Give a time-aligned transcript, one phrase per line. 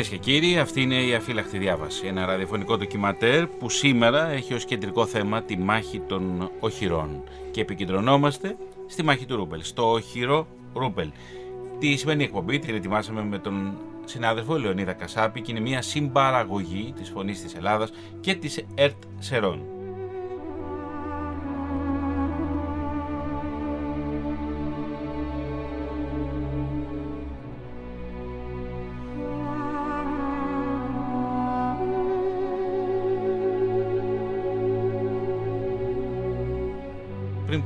[0.00, 2.06] Κυρίες και κύριοι, αυτή είναι η Αφύλακτη Διάβαση.
[2.06, 7.22] Ένα ραδιοφωνικό ντοκιματέρ που σήμερα έχει ως κεντρικό θέμα τη μάχη των οχυρών.
[7.50, 8.56] Και επικεντρωνόμαστε
[8.86, 11.10] στη μάχη του Ρούπελ, στο οχυρό Ρούπελ.
[11.78, 13.72] Τη σημερινή εκπομπή την ετοιμάσαμε με τον
[14.04, 19.79] συνάδελφο Λεωνίδα Κασάπη και είναι μια συμπαραγωγή της Φωνής της Ελλάδας και της ΕΡΤ Σερών.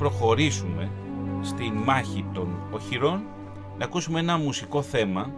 [0.05, 0.91] Προχωρήσουμε
[1.43, 3.25] στη μάχη των οχυρών
[3.79, 5.33] να ακούσουμε ένα μουσικό θέμα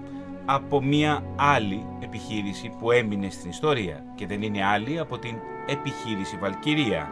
[0.44, 6.36] από μια άλλη επιχείρηση που έμεινε στην ιστορία και δεν είναι άλλη από την επιχείρηση
[6.36, 7.10] Βαλκυρία.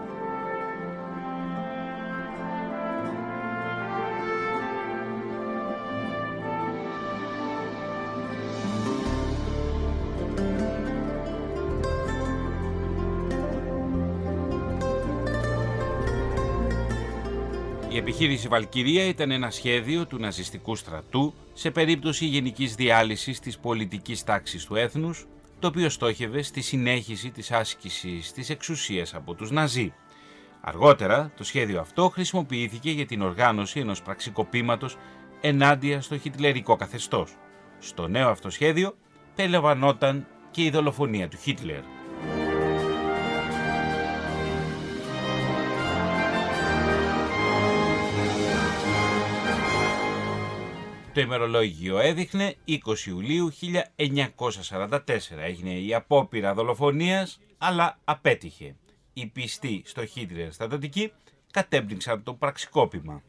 [18.07, 24.65] Επιχείρηση Βαλκυρία ήταν ένα σχέδιο του ναζιστικού στρατού σε περίπτωση γενικής διάλυσης της πολιτικής τάξης
[24.65, 25.27] του έθνους,
[25.59, 29.93] το οποίο στόχευε στη συνέχιση της άσκησης της εξουσίας από τους Ναζί.
[30.61, 34.97] Αργότερα, το σχέδιο αυτό χρησιμοποιήθηκε για την οργάνωση ενός πραξικοπήματος
[35.41, 37.37] ενάντια στο χιτλερικό καθεστώς.
[37.79, 38.97] Στο νέο αυτό σχέδιο
[39.35, 41.94] περιλαμβανόταν και η δολοφονία του Χίτλερ.
[51.14, 53.52] Το ημερολόγιο έδειχνε 20 Ιουλίου
[54.79, 54.98] 1944.
[55.45, 58.77] Έγινε η απόπειρα δολοφονίας, αλλά απέτυχε.
[59.13, 61.13] Οι πιστοί στο Χίτλερ στρατοτικοί
[61.51, 63.23] κατέμπνιξαν το πραξικόπημα.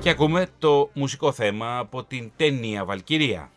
[0.00, 3.50] Και ακούμε το μουσικό θέμα από την ταινία Βαλκυρία.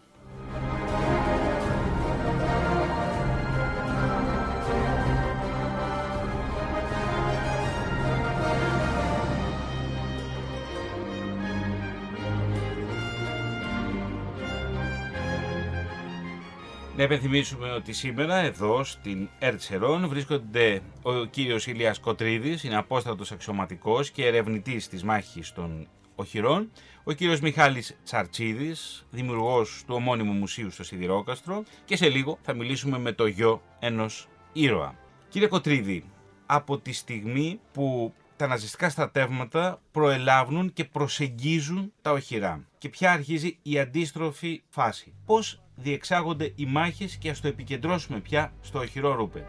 [17.04, 24.12] Να επενθυμίσουμε ότι σήμερα εδώ στην Ερτσερών βρίσκονται ο κύριος Ηλίας Κοτρίδης, είναι απόστατος αξιωματικός
[24.12, 26.72] και ερευνητής της μάχης των οχυρών,
[27.04, 32.98] ο κύριος Μιχάλης Τσαρτσίδης, δημιουργός του ομώνυμου μουσείου στο Σιδηρόκαστρο και σε λίγο θα μιλήσουμε
[32.98, 34.96] με το γιο ενός ήρωα.
[35.30, 36.04] Κύριε Κοτρίδη,
[36.46, 43.58] από τη στιγμή που τα ναζιστικά στρατεύματα προελάβουν και προσεγγίζουν τα οχυρά και ποια αρχίζει
[43.62, 45.14] η αντίστροφη φάση.
[45.26, 49.42] Πώς διεξάγονται οι μάχες και ας το επικεντρώσουμε πια στο οχυρό Ρούπελ.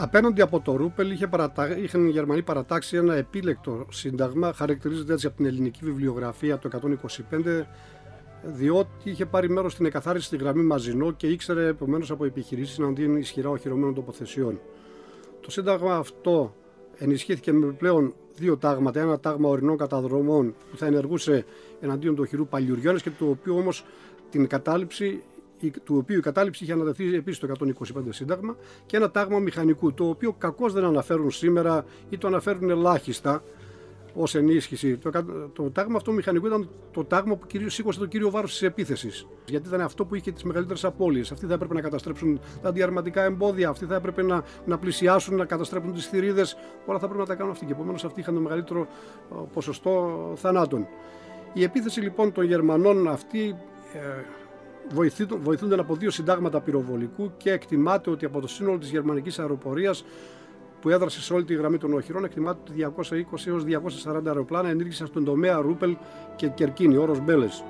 [0.00, 1.78] Απέναντι από το Ρούπελ είχε παρατα...
[1.78, 6.96] είχαν οι Γερμανοί παρατάξει ένα επίλεκτο σύνταγμα, χαρακτηρίζεται έτσι από την ελληνική βιβλιογραφία το
[7.30, 7.62] 125,
[8.42, 13.16] διότι είχε πάρει μέρος στην εκαθάριση στη γραμμή Μαζινό και ήξερε επομένως από επιχειρήσεις εναντίον
[13.16, 14.60] ισχυρά οχυρωμένων τοποθεσιών.
[15.40, 16.54] Το σύνταγμα αυτό
[16.98, 19.00] ενισχύθηκε με πλέον δύο τάγματα.
[19.00, 21.44] Ένα τάγμα ορεινών καταδρομών που θα ενεργούσε
[21.80, 23.84] εναντίον του οχυρού Παλιουριώνες και το οποίο όμως
[24.30, 25.22] την κατάληψη
[25.84, 28.56] του οποίου η κατάληψη είχε αναδεθεί επίσης το 125 Σύνταγμα
[28.86, 33.42] και ένα τάγμα μηχανικού, το οποίο κακώς δεν αναφέρουν σήμερα ή το αναφέρουν ελάχιστα
[34.14, 34.96] ως ενίσχυση.
[34.96, 35.10] Το,
[35.52, 39.26] το τάγμα αυτό μηχανικού ήταν το τάγμα που κυρίως σήκωσε το κύριο βάρος της επίθεσης.
[39.46, 41.32] Γιατί ήταν αυτό που είχε τις μεγαλύτερες απώλειες.
[41.32, 45.44] Αυτοί θα έπρεπε να καταστρέψουν τα διαρματικά εμπόδια, αυτοί θα έπρεπε να, να πλησιάσουν, να
[45.44, 46.56] καταστρέψουν τις θηρίδες.
[46.86, 47.66] Όλα θα πρέπει να τα κάνουν αυτοί.
[47.66, 48.86] Και επομένως αυτοί είχαν το μεγαλύτερο
[49.52, 50.86] ποσοστό θανάτων.
[51.52, 53.56] Η επίθεση λοιπόν των Γερμανών αυτή
[53.92, 54.24] ε,
[55.42, 60.04] βοηθούνται από δύο συντάγματα πυροβολικού και εκτιμάται ότι από το σύνολο της γερμανικής αεροπορίας
[60.80, 62.72] που έδρασε σε όλη τη γραμμή των οχυρών, εκτιμάται ότι
[63.32, 65.96] 220 έως 240 αεροπλάνα ενήργησαν στον τομέα Ρούπελ
[66.36, 67.64] και Κερκίνη, όρος Μπέλες.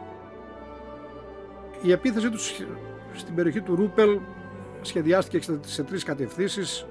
[1.82, 2.62] Η επίθεση τους
[3.14, 4.18] στην περιοχή του Ρούπελ
[4.80, 6.86] σχεδιάστηκε σε τρεις κατευθύνσεις.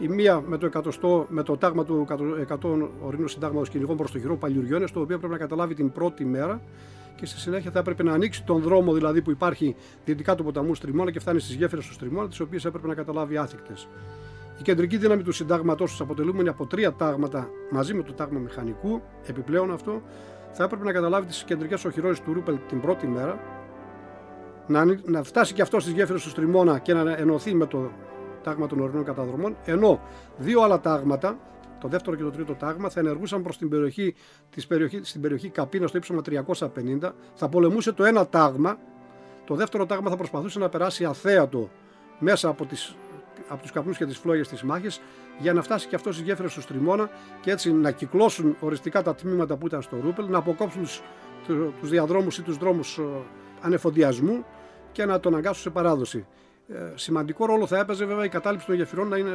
[0.00, 0.66] Η μία με το,
[1.00, 2.06] 100, με το τάγμα του
[2.48, 6.24] 100 ορεινού συντάγματος κυνηγών προς το χειρό Παλιουριώνες, το οποίο πρέπει να καταλάβει την πρώτη
[6.24, 6.60] μέρα
[7.18, 10.74] και στη συνέχεια θα έπρεπε να ανοίξει τον δρόμο δηλαδή που υπάρχει δυτικά του ποταμού
[10.74, 13.88] Στριμώνα και φτάνει στις γέφυρες του Στριμώνα, τις οποίες έπρεπε να καταλάβει άθικτες.
[14.58, 19.02] Η κεντρική δύναμη του συντάγματό τους, αποτελούμενη από τρία τάγματα μαζί με το τάγμα μηχανικού,
[19.26, 20.02] επιπλέον αυτό,
[20.52, 23.38] θα έπρεπε να καταλάβει τις κεντρικές οχυρώσεις του Ρούπελ την πρώτη μέρα,
[24.66, 27.90] να, να φτάσει και αυτό στις γέφυρες του Στριμώνα και να ενωθεί με το
[28.42, 30.00] τάγμα των ορεινών καταδρομών, ενώ
[30.36, 31.38] δύο άλλα τάγματα
[31.80, 34.14] το δεύτερο και το τρίτο τάγμα θα ενεργούσαν προς την περιοχή,
[34.50, 37.12] της περιοχή, στην περιοχή Καπίνα στο ύψομα 350.
[37.34, 38.78] Θα πολεμούσε το ένα τάγμα.
[39.44, 41.70] Το δεύτερο τάγμα θα προσπαθούσε να περάσει αθέατο
[42.18, 42.96] μέσα από τις
[43.48, 45.00] από τους καπνούς και τις φλόγες της μάχης
[45.38, 47.10] για να φτάσει και αυτός στις γέφυρες του Τριμώνα
[47.40, 50.86] και έτσι να κυκλώσουν οριστικά τα τμήματα που ήταν στο Ρούπελ, να αποκόψουν
[51.80, 53.02] τους διαδρόμους ή τους δρόμους ε,
[53.60, 54.44] ανεφοδιασμού
[54.92, 56.26] και να τον αγκάσουν σε παράδοση.
[56.68, 59.32] Ε, σημαντικό ρόλο θα έπαιζε βέβαια η κατάληψη των γεφυρών να είναι,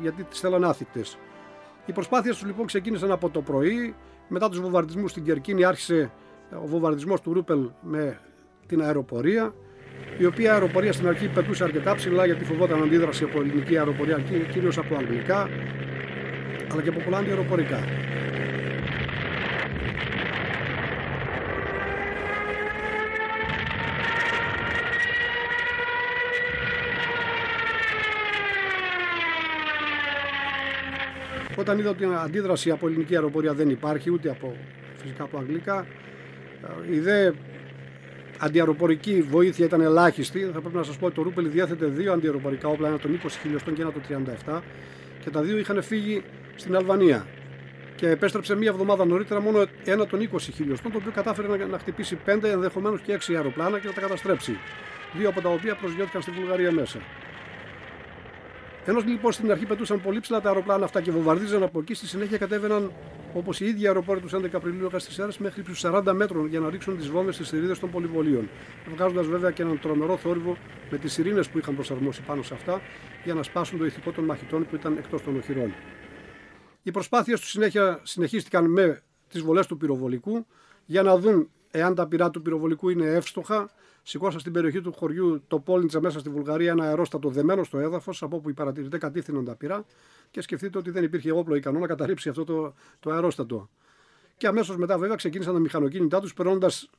[0.00, 1.18] γιατί τις θέλαν άθικτες.
[1.86, 3.94] Οι προσπάθειες τους λοιπόν ξεκίνησαν από το πρωί.
[4.28, 6.10] Μετά τους βομβαρδισμούς στην Κερκίνη άρχισε
[6.62, 8.20] ο βομβαρδισμός του Ρούπελ με
[8.66, 9.54] την αεροπορία.
[10.18, 14.18] Η οποία αεροπορία στην αρχή πετούσε αρκετά ψηλά γιατί φοβόταν αντίδραση από ελληνική αεροπορία,
[14.50, 15.48] κυρίως από αγγλικά,
[16.72, 17.78] αλλά και από πολλά αντιαεροπορικά.
[31.62, 34.56] Όταν είδα ότι η αντίδραση από ελληνική αεροπορία δεν υπάρχει, ούτε από
[34.96, 35.86] φυσικά από αγγλικά,
[36.90, 37.30] η δε
[38.38, 40.50] αντιαεροπορική βοήθεια ήταν ελάχιστη.
[40.54, 43.28] Θα πρέπει να σας πω ότι το Ρούπελ διέθετε δύο αντιαεροπορικά όπλα, ένα των 20
[43.42, 44.02] χιλιοστών και ένα των
[44.46, 44.60] 37,
[45.24, 46.22] και τα δύο είχαν φύγει
[46.56, 47.26] στην Αλβανία.
[47.96, 51.78] Και επέστρεψε μία εβδομάδα νωρίτερα μόνο ένα των 20 χιλιοστών, το οποίο κατάφερε να, να
[51.78, 54.58] χτυπήσει 5 ενδεχομένως και 6 αεροπλάνα και να τα καταστρέψει.
[55.18, 56.98] Δύο από τα οποία προσγειώθηκαν στη Βουλγαρία μέσα.
[58.84, 62.06] Ενώ λοιπόν στην αρχή πετούσαν πολύ ψηλά τα αεροπλάνα αυτά και βομβαρδίζαν από εκεί, στη
[62.06, 62.92] συνέχεια κατέβαιναν
[63.34, 66.70] όπως οι ίδιοι αεροπόροι τους 11 Απριλίου στις αίρε μέχρι του 40 μέτρων για να
[66.70, 68.48] ρίξουν τις βόμβες στις θηρίδε των πολυβολίων.
[68.94, 70.56] Βγάζοντας βέβαια και έναν τρομερό θόρυβο
[70.90, 72.80] με τις ειρήνε που είχαν προσαρμόσει πάνω σε αυτά
[73.24, 75.74] για να σπάσουν το ηθικό των μαχητών που ήταν εκτός των οχυρών.
[76.82, 80.46] Οι προσπάθειες τους συνέχεια συνεχίστηκαν με τις βολές του πυροβολικού
[80.84, 83.70] για να δουν εάν τα πυρά του πυροβολικού είναι εύστοχα
[84.02, 88.22] Σηκώσα στην περιοχή του χωριού το Πόλντσα μέσα στη Βουλγαρία ένα αερόστατο δεμένο στο έδαφος,
[88.22, 89.84] από όπου οι παρατηρητέ κατήφθηναν τα πυρά
[90.30, 93.68] και σκεφτείτε ότι δεν υπήρχε όπλο ικανό να καταρρύψει αυτό το, το αερόστατο.
[94.36, 96.90] Και αμέσως μετά, βέβαια, ξεκίνησαν τα μηχανοκίνητά τους, περνώντας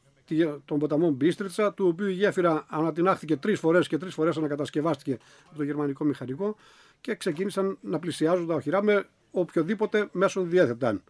[0.65, 5.17] τον ποταμό Μπίστριτσα, του οποίου η γέφυρα ανατινάχθηκε τρεις φορές και τρεις φορές ανακατασκευάστηκε
[5.47, 6.55] από το γερμανικό μηχανικό
[7.01, 11.03] και ξεκίνησαν να πλησιάζουν τα οχυρά με οποιοδήποτε μέσο διέθεταν.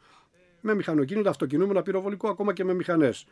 [0.62, 3.26] Με μηχανοκίνητα, αυτοκινούμενα, πυροβολικό, ακόμα και με μηχανές.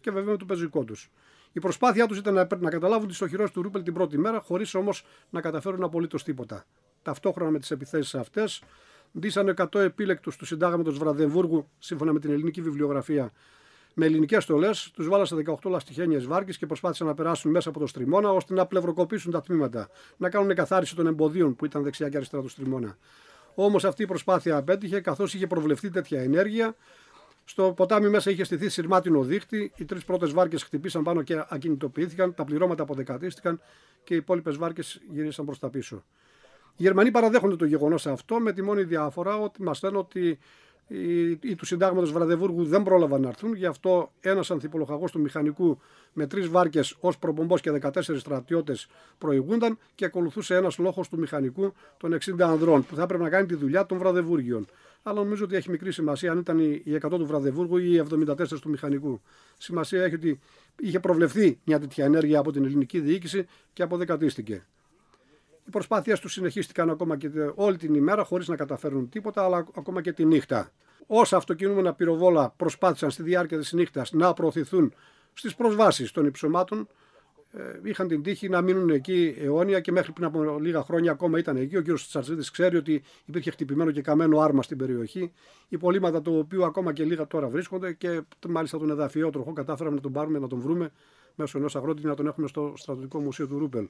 [0.00, 1.10] Και βέβαια με το πεζικό τους.
[1.56, 4.74] Η προσπάθειά τους ήταν να, να καταλάβουν τις οχυρώσεις του Ρούπελ την πρώτη μέρα, χωρίς
[4.74, 6.64] όμως να καταφέρουν απολύτως τίποτα.
[7.02, 8.62] Ταυτόχρονα με τις επιθέσεις αυτές,
[9.18, 13.32] ντύσανε 100 επίλεκτους του συντάγματος Βραδεμβούργου, σύμφωνα με την ελληνική βιβλιογραφία,
[13.94, 17.78] με ελληνικές στολές, τους βάλασαν σε 18 λαστιχένιες βάρκες και προσπάθησαν να περάσουν μέσα από
[17.78, 22.08] το στριμώνα ώστε να πλευροκοπήσουν τα τμήματα, να κάνουν καθάριση των εμποδίων που ήταν δεξιά
[22.08, 22.96] και αριστερά του στριμώνα.
[23.54, 26.74] Όμως αυτή η προσπάθεια απέτυχε καθώς είχε προβλεφθεί τέτοια ενέργεια
[27.48, 29.72] στο ποτάμι μέσα είχε στηθεί σειρμάτινο δίχτυ.
[29.76, 32.34] Οι τρεις πρώτες βάρκες χτυπήσαν πάνω και ακινητοποιήθηκαν.
[32.34, 33.60] Τα πληρώματα αποδεκατίστηκαν
[34.04, 36.04] και οι υπόλοιπες βάρκες γυρίσαν προς τα πίσω.
[36.76, 40.38] Οι Γερμανοί παραδέχονται το γεγονός αυτό με τη μόνη διαφορά ότι μας λένε ότι
[40.86, 43.54] οι, οι του συντάγματος Βραδεβούργου δεν πρόλαβαν να έρθουν.
[43.54, 45.78] Γι' αυτό ένας ανθιπολοχαγός του μηχανικού
[46.12, 48.88] με τρεις βάρκες ως προπομπός και 14 στρατιώτες
[49.18, 53.46] προηγούνταν και ακολουθούσε ένας λόγο του μηχανικού των 60 ανδρών που θα έπρεπε να κάνει
[53.46, 54.66] τη δουλειά των Βραδεβούργιων
[55.08, 58.48] αλλά νομίζω ότι έχει μικρή σημασία αν ήταν οι 100 του Βραδεβούργου ή οι 74
[58.60, 59.20] του Μηχανικού.
[59.58, 60.40] Σημασία έχει ότι
[60.80, 64.66] είχε προβλεφθεί μια τέτοια ενέργεια από την ελληνική διοίκηση και αποδεκατίστηκε.
[65.66, 70.02] Οι προσπάθειε τους συνεχίστηκαν ακόμα και όλη την ημέρα χωρίς να καταφέρουν τίποτα, αλλά ακόμα
[70.02, 70.70] και τη νύχτα.
[71.06, 74.94] Όσα αυτοκινούμενα πυροβόλα προσπάθησαν στη διάρκεια της νύχτας να προωθηθούν
[75.32, 76.88] στις προσβάσεις των υψωμάτων,
[77.52, 81.38] ε, είχαν την τύχη να μείνουν εκεί αιώνια και μέχρι πριν από λίγα χρόνια ακόμα
[81.38, 81.76] ήταν εκεί.
[81.76, 85.32] Ο κύριος Τσαρτσίδη ξέρει ότι υπήρχε χτυπημένο και καμένο άρμα στην περιοχή.
[85.68, 90.02] Υπολείμματα του οποίου ακόμα και λίγα τώρα βρίσκονται και μάλιστα τον εδαφιό τροχό κατάφεραμε να
[90.02, 90.90] τον πάρουμε, να τον βρούμε
[91.34, 93.88] μέσω ενός αγρότη να τον έχουμε στο στρατιωτικό μουσείο του Ρούπελ.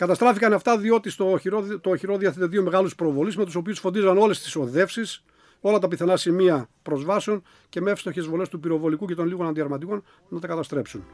[0.00, 4.18] Καταστράφηκαν αυτά διότι στο οχυρό, το οχυρό διαθέτει δύο μεγάλους προβολείς με τους οποίους φωτίζαν
[4.18, 5.24] όλες τις οδεύσεις,
[5.60, 10.02] όλα τα πιθανά σημεία προσβάσεων και με εύστοχες βολές του πυροβολικού και των λίγων αντιαρματικών
[10.28, 11.04] να τα καταστρέψουν.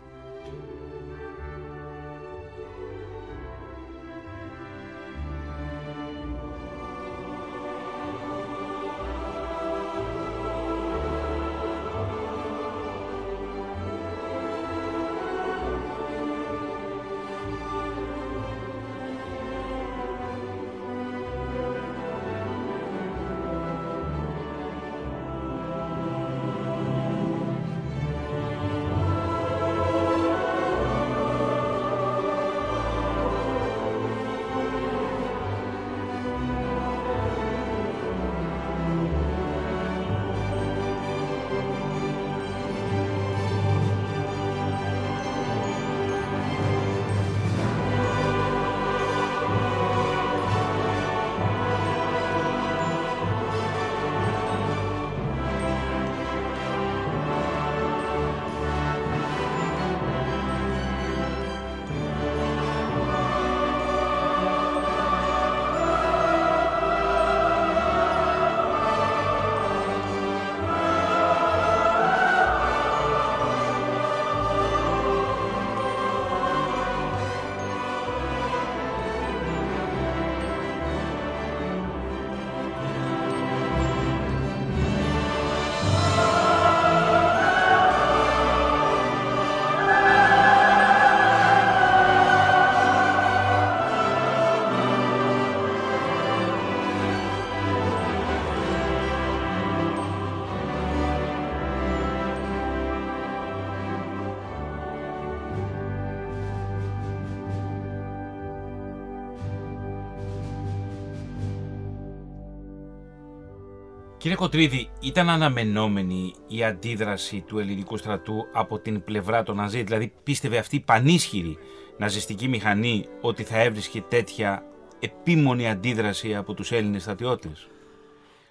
[114.27, 120.13] Κύριε Κοτρίδη, ήταν αναμενόμενη η αντίδραση του ελληνικού στρατού από την πλευρά των Ναζί, δηλαδή
[120.23, 121.59] πίστευε αυτή η πανίσχυρη
[121.99, 124.65] ναζιστική μηχανή ότι θα έβρισκε τέτοια
[125.01, 127.69] επίμονη αντίδραση από τους Έλληνες στρατιώτες;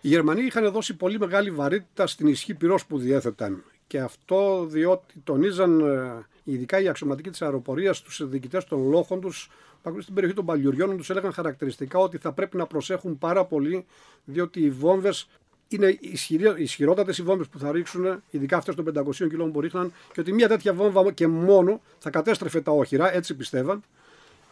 [0.01, 5.13] Οι Γερμανοί είχαν δώσει πολύ μεγάλη βαρύτητα στην ισχύ πυρός που διέθεταν και αυτό διότι
[5.23, 9.49] τονίζαν ε, ειδικά οι αξιωματικοί της αεροπορίας στους διοικητές των λόχων τους
[9.99, 13.85] στην περιοχή των Παλιουριών τους έλεγαν χαρακτηριστικά ότι θα πρέπει να προσέχουν πάρα πολύ
[14.25, 15.27] διότι οι βόμβες
[15.67, 15.97] είναι
[16.57, 20.33] ισχυρότατες οι βόμβες που θα ρίξουν, ειδικά αυτές των 500 κιλών που ρίχναν, και ότι
[20.33, 23.83] μια τέτοια βόμβα και μόνο θα κατέστρεφε τα όχυρα, έτσι πιστεύαν,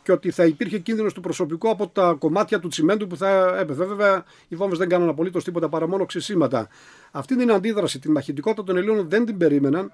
[0.03, 3.83] και ότι θα υπήρχε κίνδυνος του προσωπικού από τα κομμάτια του τσιμέντου που θα έπεφε.
[3.83, 6.67] Βέβαια, οι βόμβες δεν κάνουν απολύτως τίποτα παρά μόνο ξυσίματα.
[7.11, 9.93] Αυτή την αντίδραση, την μαχητικότητα των Ελλήνων δεν την περίμεναν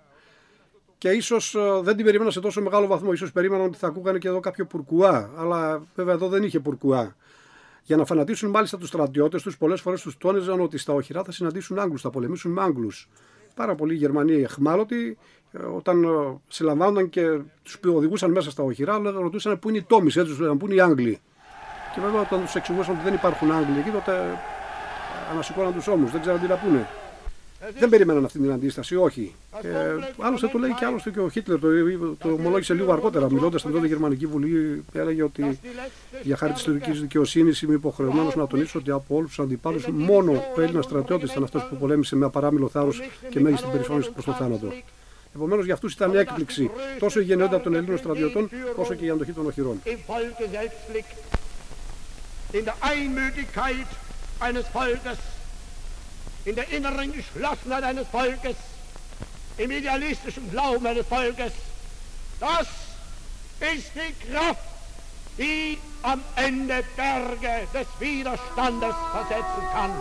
[0.98, 3.16] και ίσως ε, δεν την περίμεναν σε τόσο μεγάλο βαθμό.
[3.16, 7.16] σω περίμεναν ότι θα ακούγανε και εδώ κάποιο πουρκουά, αλλά βέβαια εδώ δεν είχε πουρκουά.
[7.90, 11.32] Για να φανατίσουν μάλιστα τους στρατιώτες τους, πολλές φορές τους τόνιζαν ότι στα οχυρά θα
[11.32, 13.10] συναντήσουν Άγγλους, θα πολεμήσουν με Άγγλους.
[13.56, 15.18] Πάρα πολλοί Γερμανοί εχμάλωτοι,
[15.52, 16.08] ε, όταν ε,
[16.48, 20.58] συλλαμβάνονταν και τους οδηγούσαν μέσα στα οχυρά, ρωτούσαν πού είναι οι Τόμις, έτσι τους λέγανε,
[20.58, 21.20] πού είναι οι Άγγλοι.
[21.94, 26.12] Και βέβαια όταν τους εξηγούσαν ότι δεν υπάρχουν Άγγλοι εκεί, τότε ε, ανασηκώναν τους ώμους,
[26.12, 26.88] δεν ξέραν τι να πούνε.
[27.80, 29.36] Δεν περίμεναν αυτή την αντίσταση, όχι.
[29.62, 29.70] Ε,
[30.20, 31.68] άλλωστε το λέει και άλλωστε και ο Χίτλερ, το,
[32.20, 35.60] το ομολόγησε λίγο αργότερα, μιλώντας στην τότε Γερμανική Βουλή, έλεγε ότι
[36.22, 40.32] για χάρη της ιστορικής δικαιοσύνης είμαι υποχρεωμένος να τονίσω ότι από όλους τους αντιπάλους μόνο
[40.58, 44.34] ο Έλληνας στρατιώτης ήταν αυτός που πολέμησε με απαράμιλο θάρρος και μέγιστη περιφρόνηση προς το
[44.34, 44.74] θάνατο.
[45.36, 49.32] Επομένως για αυτούς ήταν έκπληξη τόσο η γενναιότητα των Ελλήνων στρατιωτών όσο και η αντοχή
[49.32, 49.82] των οχυρών.
[52.52, 52.74] in der
[56.46, 58.56] inneren Geschlossenheit eines Volkes,
[59.58, 61.52] im idealistischen Glauben eines Volkes.
[62.40, 62.68] Das
[63.60, 64.60] ist die Kraft,
[65.38, 69.92] die am Ende Berge des Widerstandes versetzen kann.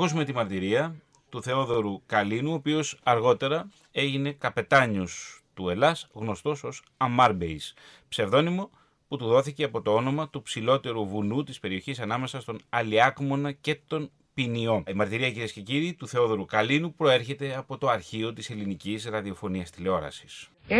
[0.00, 0.94] Ακούσουμε τη μαρτυρία
[1.28, 7.74] του Θεόδωρου Καλίνου, ο οποίος αργότερα έγινε καπετάνιος του Ελλάς, γνωστός ως Αμάρμπεϊς,
[8.08, 8.70] ψευδόνυμο
[9.08, 13.78] που του δόθηκε από το όνομα του ψηλότερου βουνού της περιοχής ανάμεσα στον Αλιάκμονα και
[13.86, 14.82] τον Ποινιό.
[14.86, 19.70] Η μαρτυρία κυρίες και κύριοι του Θεόδωρου Καλίνου προέρχεται από το αρχείο της ελληνικής ραδιοφωνίας
[19.70, 20.48] τηλεόρασης.
[20.68, 20.74] 6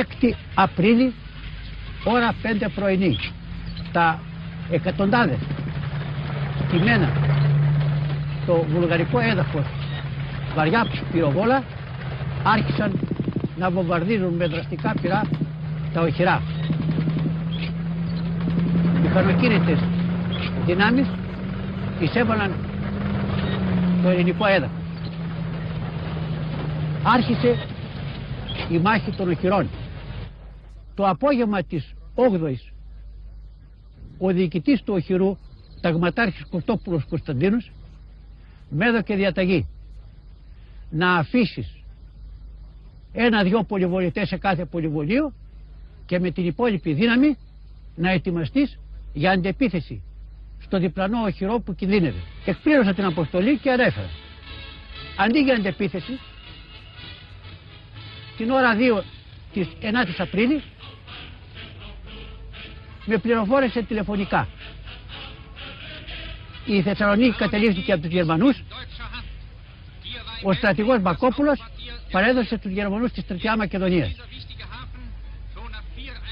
[0.55, 1.15] Απρίλη,
[2.05, 3.17] ώρα 5 πρωινή,
[3.93, 4.23] τα
[4.71, 5.39] εκατοντάδες
[6.85, 7.50] μένα
[8.47, 9.65] το βουλγαρικό έδαφος
[10.55, 11.63] βαριά πυροβόλα
[12.45, 12.99] άρχισαν
[13.57, 15.23] να βομβαρδίζουν με δραστικά πυρά
[15.93, 16.43] τα οχυρά.
[19.03, 19.79] Μηχανοκίνητες
[20.67, 21.07] δυνάμεις
[22.01, 22.55] εισέβαλαν
[24.03, 24.79] το ελληνικό έδαφος.
[27.03, 27.57] Άρχισε
[28.71, 29.69] η μάχη των οχυρών.
[30.95, 32.73] Το απόγευμα της 8ης
[34.19, 35.37] ο διοικητής του οχυρού,
[35.81, 37.73] ταγματάρχης Κωστόπουλος Κωνσταντίνος,
[38.71, 39.69] με έδωκε διαταγή
[40.91, 41.81] να αφήσεις
[43.13, 45.33] ένα-δυο πολυβολητές σε κάθε πολυβολείο
[46.07, 47.39] και με την υπόλοιπη δύναμη
[47.97, 48.79] να ετοιμαστείς
[49.13, 50.03] για αντεπίθεση
[50.59, 52.19] στο διπλανό οχυρό που κινδύνευε.
[52.45, 54.11] Εκπλήρωσα την αποστολή και ανέφερα.
[55.17, 56.19] Αντί για αντεπίθεση,
[58.37, 59.03] την ώρα 2
[59.53, 60.63] της 9ης Απρίλης
[63.07, 64.49] με πληροφόρησε τηλεφωνικά
[66.75, 68.63] η Θεσσαλονίκη κατελήφθηκε από τους Γερμανούς.
[70.43, 71.65] Ο στρατηγός Μπακόπουλος
[72.11, 74.17] παρέδωσε τους Γερμανούς στη Στρατιά Μακεδονίας.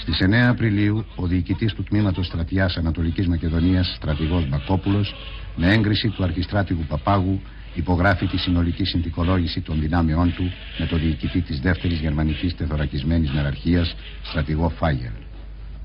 [0.01, 5.15] Στις 9 Απριλίου, ο διοικητής του τμήματος στρατιάς Ανατολικής Μακεδονίας, στρατηγός Μπακόπουλος,
[5.57, 7.41] με έγκριση του αρχιστράτηγου Παπάγου,
[7.75, 13.87] υπογράφει τη συνολική συνθηκολόγηση των δυνάμεών του με το διοικητή της δεύτερης γερμανικής τεθωρακισμένης νεραρχία,
[14.23, 15.11] στρατηγό Φάγερ.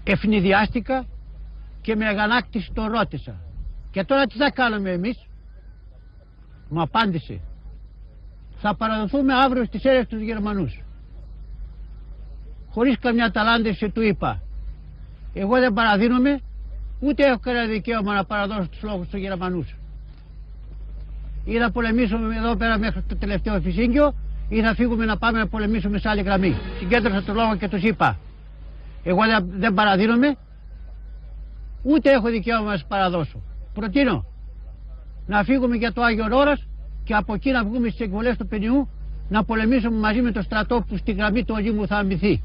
[0.04, 1.06] Ευνηδιάστηκα
[1.82, 3.53] και με αγανάκτηση τον ρώτησα
[3.94, 5.26] Και τώρα τι θα κάνουμε εμείς;
[6.70, 7.40] Μου απάντησε.
[8.58, 10.84] Θα παραδοθούμε αύριο στις έρευνες τους Γερμανούς.
[12.70, 14.42] Χωρίς καμιά ταλάντευση του είπα.
[15.34, 16.40] Εγώ δεν παραδίνομαι
[17.00, 19.76] ούτε έχω κανένα δικαίωμα να παραδώσω τους λόγους του Γερμανούς.
[21.46, 24.16] Ή θα πολεμήσουμε εδώ πέρα μέχρι το τελευταίο φυσίγγιο
[24.50, 26.56] ή θα φύγουμε να πάμε να πολεμήσουμε σε άλλη γραμμή.
[26.80, 28.20] Συγκέντρωσα το λόγο και τους είπα.
[29.04, 30.36] Εγώ δεν παραδίνομαι
[31.84, 33.53] ούτε έχω δικαίωμα να σας παραδώσω.
[33.74, 34.26] Προτείνω
[35.26, 36.68] να φύγουμε για το Άγιο Ώρας
[37.04, 38.90] και από εκεί να βγούμε στις εκβολές του Πενιού
[39.30, 42.44] να πολεμήσουμε μαζί με το στρατό που στη γραμμή του Ολύμου θα αμυθεί.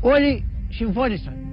[0.00, 1.51] Όλοι συμφώνησαν.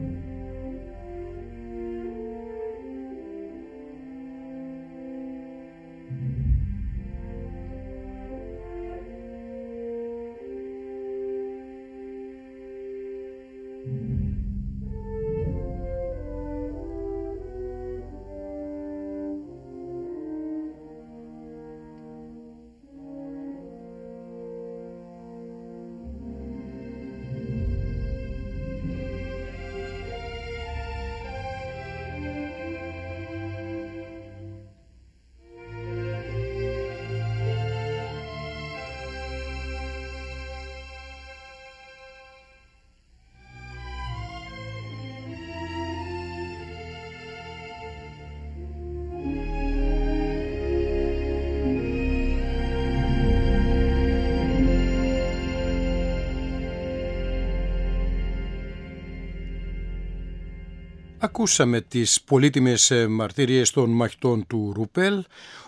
[61.40, 65.24] Ακούσαμε τις πολύτιμες ε, μαρτύριες των μαχητών του Ρούπελ,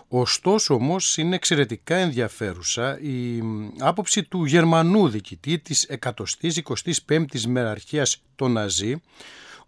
[0.08, 3.42] ωστόσο όμως είναι εξαιρετικά ενδιαφέρουσα η
[3.78, 8.92] άποψη του Γερμανού διοικητή της 125ης μεραρχίας των Ναζί,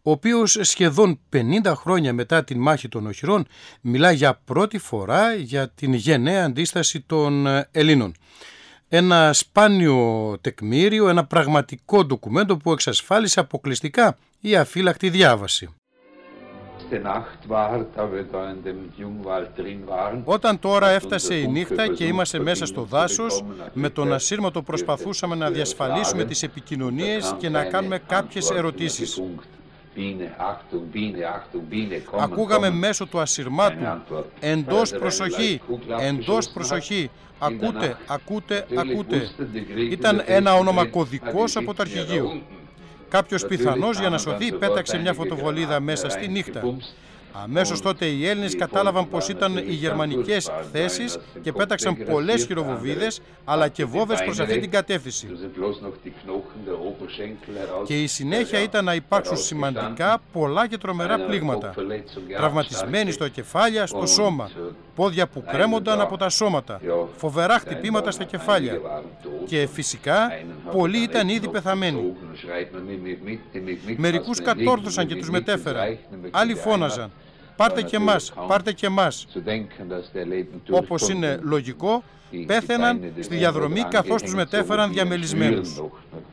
[0.03, 3.47] ο οποίος σχεδόν 50 χρόνια μετά την μάχη των Οχυρών
[3.81, 8.15] μιλά για πρώτη φορά για την γενναία αντίσταση των ε, Ελλήνων.
[8.89, 15.75] Ένα σπάνιο τεκμήριο, ένα πραγματικό ντοκουμέντο που εξασφάλισε αποκλειστικά η αφύλακτη διάβαση.
[20.25, 25.51] Όταν τώρα έφτασε η νύχτα και είμαστε μέσα στο δάσος, με τον ασύρματο προσπαθούσαμε να
[25.51, 29.23] διασφαλίσουμε τις επικοινωνίες και να κάνουμε κάποιες ερωτήσεις.
[32.19, 33.85] Ακούγαμε μέσω του ασυρμάτου
[34.41, 35.61] εντός προσοχή,
[36.01, 39.29] εντός προσοχή, ακούτε, ακούτε, ακούτε.
[39.91, 42.43] Ήταν ένα όνομα κωδικός από το αρχηγείο.
[43.15, 46.63] Κάποιος πιθανός για να σωθεί πέταξε μια φωτοβολίδα μέσα στη νύχτα.
[47.43, 53.69] Αμέσως τότε οι Έλληνες κατάλαβαν πως ήταν οι γερμανικές θέσεις και πέταξαν πολλές χειροβοβίδες αλλά
[53.69, 55.29] και βόβες προς αυτή την κατεύθυνση.
[57.85, 61.75] Και η συνέχεια ήταν να υπάρξουν σημαντικά πολλά και τρομερά πλήγματα.
[62.37, 64.51] Τραυματισμένοι στο κεφάλια, στο σώμα.
[64.95, 66.81] Πόδια που κρέμονταν από τα σώματα.
[67.17, 68.81] Φοβερά χτυπήματα στα κεφάλια.
[69.47, 70.33] Και φυσικά
[70.73, 72.15] πολλοί ήταν ήδη πεθαμένοι.
[73.97, 75.99] Μερικούς κατόρθωσαν και τους μετέφεραν.
[76.31, 77.11] Άλλοι φώναζαν.
[77.57, 79.27] Πάρτε και μας, πάρτε και μας.
[80.71, 82.03] Όπως είναι λογικό,
[82.47, 85.83] πέθαιναν στη διαδρομή καθώς τους μετέφεραν διαμελισμένους.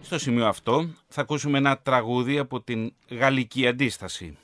[0.01, 4.37] Στο σημείο αυτό θα ακούσουμε ένα τραγούδι από την Γαλλική Αντίσταση.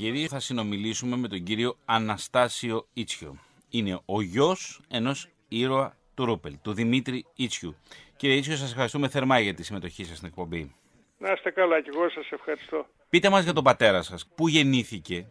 [0.00, 3.38] Κύριοι, θα συνομιλήσουμε με τον κύριο Αναστάσιο Ιτσιο.
[3.70, 7.76] Είναι ο γιος ενός ήρωα του Ρούπελ, του Δημήτρη Ιτσιου.
[8.16, 10.74] Κύριε Ιτσιο, σας ευχαριστούμε θερμά για τη συμμετοχή σας στην εκπομπή.
[11.18, 12.86] Να είστε καλά και εγώ σας ευχαριστώ.
[13.10, 15.26] Πείτε μας για τον πατέρα σας, πού γεννήθηκε,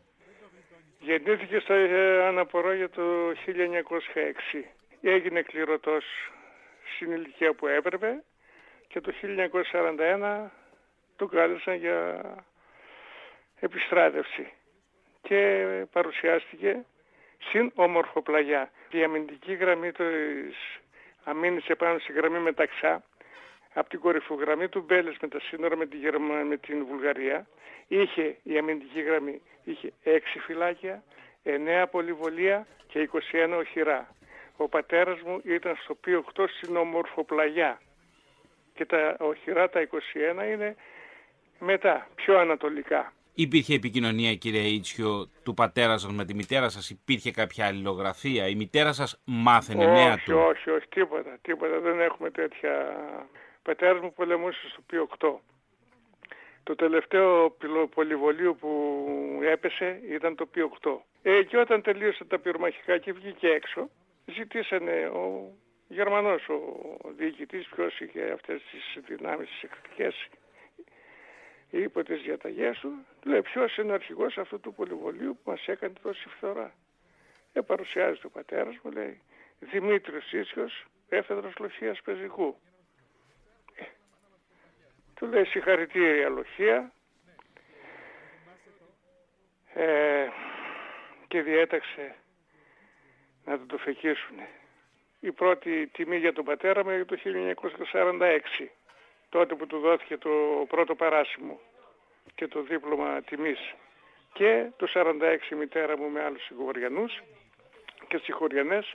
[0.99, 3.03] Γεννήθηκε στο ε, Αναπορόγιο το
[4.53, 4.63] 1906.
[5.01, 6.03] Έγινε κληρωτός
[6.95, 8.23] στην ηλικία που έπρεπε
[8.87, 9.11] και το
[10.43, 10.49] 1941
[11.15, 12.21] του κάλεσαν για
[13.59, 14.53] επιστράτευση
[15.21, 16.85] και παρουσιάστηκε
[17.37, 18.71] στην Ομορφοπλαγιά.
[18.91, 20.79] Η αμυντική γραμμή της
[21.23, 23.03] αμήνησε πάνω στη γραμμή μεταξά
[23.73, 26.35] από την κορυφογραμμή του Μπέλες με τα σύνορα με, τη Γερμα...
[26.35, 27.47] με την Βουλγαρία
[27.87, 31.03] είχε η αμυντική γραμμή είχε 6 φυλάκια,
[31.43, 34.15] 9 πολυβολία και 21 οχυρά.
[34.57, 36.05] Ο πατέρας μου ήταν στο π
[36.35, 37.81] 8 στην Ομορφοπλαγιά
[38.73, 40.75] και τα οχυρά τα 21 είναι
[41.59, 43.13] μετά, πιο ανατολικά.
[43.45, 48.55] Υπήρχε επικοινωνία, κύριε Ιτσιο, του πατέρα σας με τη μητέρα σας, υπήρχε κάποια αλληλογραφία, η
[48.55, 52.71] μητέρα σας μάθαινε νέα όχι, του; όχι, όχι, τίποτα, τίποτα, δεν έχουμε τέτοια.
[53.57, 55.39] Ο πατέρας μου πολεμούσε στο P8.
[56.63, 58.69] Το τελευταίο πυλο- πολυβολείο που
[59.51, 61.01] έπεσε ήταν το P8.
[61.21, 63.89] Ε, και όταν τελείωσε τα πυρομαχικά και βγήκε έξω,
[64.25, 65.53] ζητήσανε ο
[65.87, 66.59] Γερμανός, ο
[67.17, 70.27] διοικητής, ποιος είχε αυτές τις δυνάμεις τις εκρηκτικές,
[71.69, 75.67] είπε τις διαταγές του, του λέει ποιος είναι ο αρχηγός αυτού του πολυβολίου που μας
[75.67, 76.73] έκανε τόση φθορά.
[77.53, 79.21] Ε, παρουσιάζει το πατέρας μου, λέει,
[79.59, 82.57] Δημήτριος Ίσιος, έφεδρος λοχείας πεζικού.
[83.75, 83.83] Ε,
[85.15, 86.91] του λέει συγχαρητήρια λοχεία
[89.73, 90.27] ε,
[91.27, 92.15] και διέταξε
[93.45, 94.49] να τον το φεκίσουνε.
[95.19, 97.17] Η πρώτη τιμή για τον πατέρα μου είναι το
[97.93, 98.39] 1946,
[99.29, 100.29] τότε που του δόθηκε το
[100.67, 101.59] πρώτο παράσημο
[102.35, 103.73] και το δίπλωμα τιμής.
[104.33, 107.21] Και το 46 η μητέρα μου με άλλους συγχωριανούς
[108.07, 108.93] και συγχωριανές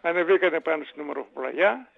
[0.00, 1.88] ανεβήκανε πάνω στην ομορφοπλαγιά.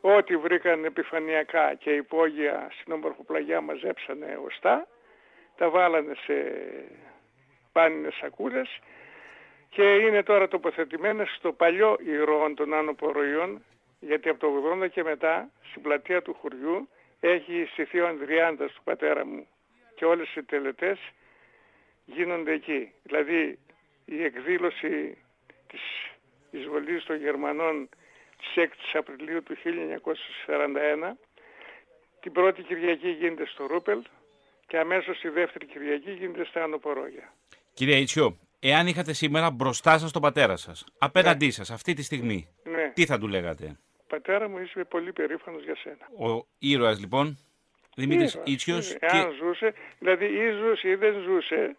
[0.00, 4.86] Ό,τι βρήκαν επιφανειακά και υπόγεια στην ομορφοπλαγιά μαζέψανε οστά,
[5.56, 6.34] τα βάλανε σε
[7.72, 8.80] πάνινες σακούλες
[9.68, 13.64] και είναι τώρα τοποθετημένες στο παλιό ηρώων των άνω προϊόν
[14.00, 14.48] γιατί από το
[14.82, 16.88] 80 και μετά στην πλατεία του χωριού
[17.20, 19.46] έχει στηθεί ο Ανδριάντας του πατέρα μου
[19.94, 20.98] και όλες οι τελετές
[22.04, 22.92] γίνονται εκεί.
[23.02, 23.58] Δηλαδή
[24.04, 25.18] η εκδήλωση
[25.66, 25.80] της
[26.50, 27.88] εισβολής των Γερμανών
[28.38, 31.16] της 6ης Απριλίου του 1941
[32.20, 34.02] την πρώτη Κυριακή γίνεται στο Ρούπελ
[34.66, 37.32] και αμέσως τη δεύτερη Κυριακή γίνεται στα Ανοπορόγια.
[37.74, 42.48] Κύριε Ιτσιο, εάν είχατε σήμερα μπροστά σας τον πατέρα σας, απέναντί σας αυτή τη στιγμή,
[42.64, 46.30] Ναι, τι θα του λέγατε; Πατέρα μου είσαι πολύ περήφανος για σένα.
[46.30, 47.38] Ο ήρωας λοιπόν,
[47.96, 48.74] Δημήτρης Ήρωας, Ιτσιο.
[48.74, 48.96] ήρωας.
[48.98, 49.06] Και...
[49.06, 51.76] Εάν ζούσε, δηλαδή ή ζούσε ή δεν ζούσε,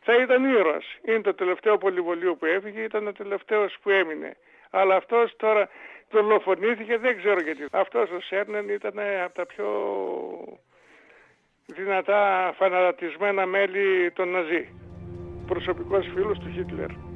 [0.00, 0.84] θα ήταν ήρωας.
[1.06, 4.36] Είναι το τελευταίο πολυβολείο που έφυγε, ήταν ο τελευταίος που έμεινε.
[4.70, 5.68] Αλλά αυτός τώρα
[6.10, 7.66] δολοφονήθηκε, δεν ξέρω γιατί.
[7.70, 9.68] Αυτός ο Σέρνεν ήταν από τα πιο
[11.66, 14.68] δυνατά φανατισμένα μέλη των Ναζί.
[15.46, 17.11] Προσωπικός φίλος του Χίτλερ.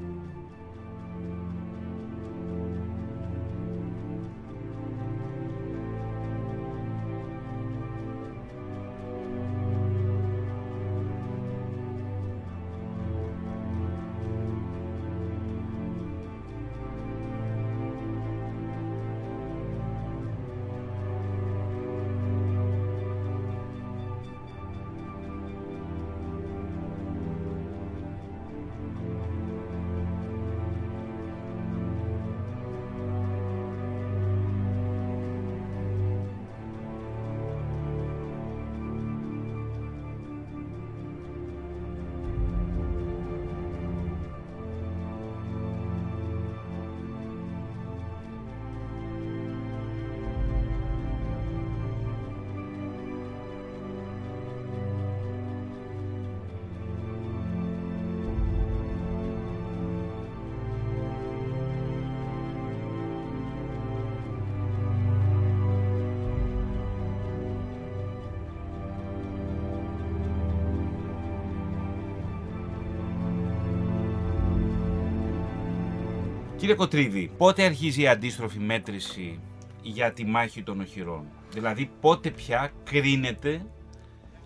[76.67, 79.41] Κύριε Κοτρίδη, πότε αρχίζει η αντίστροφη μέτρηση
[79.83, 83.67] για τη μάχη των οχυρών; Δηλαδή πότε πια κρίνεται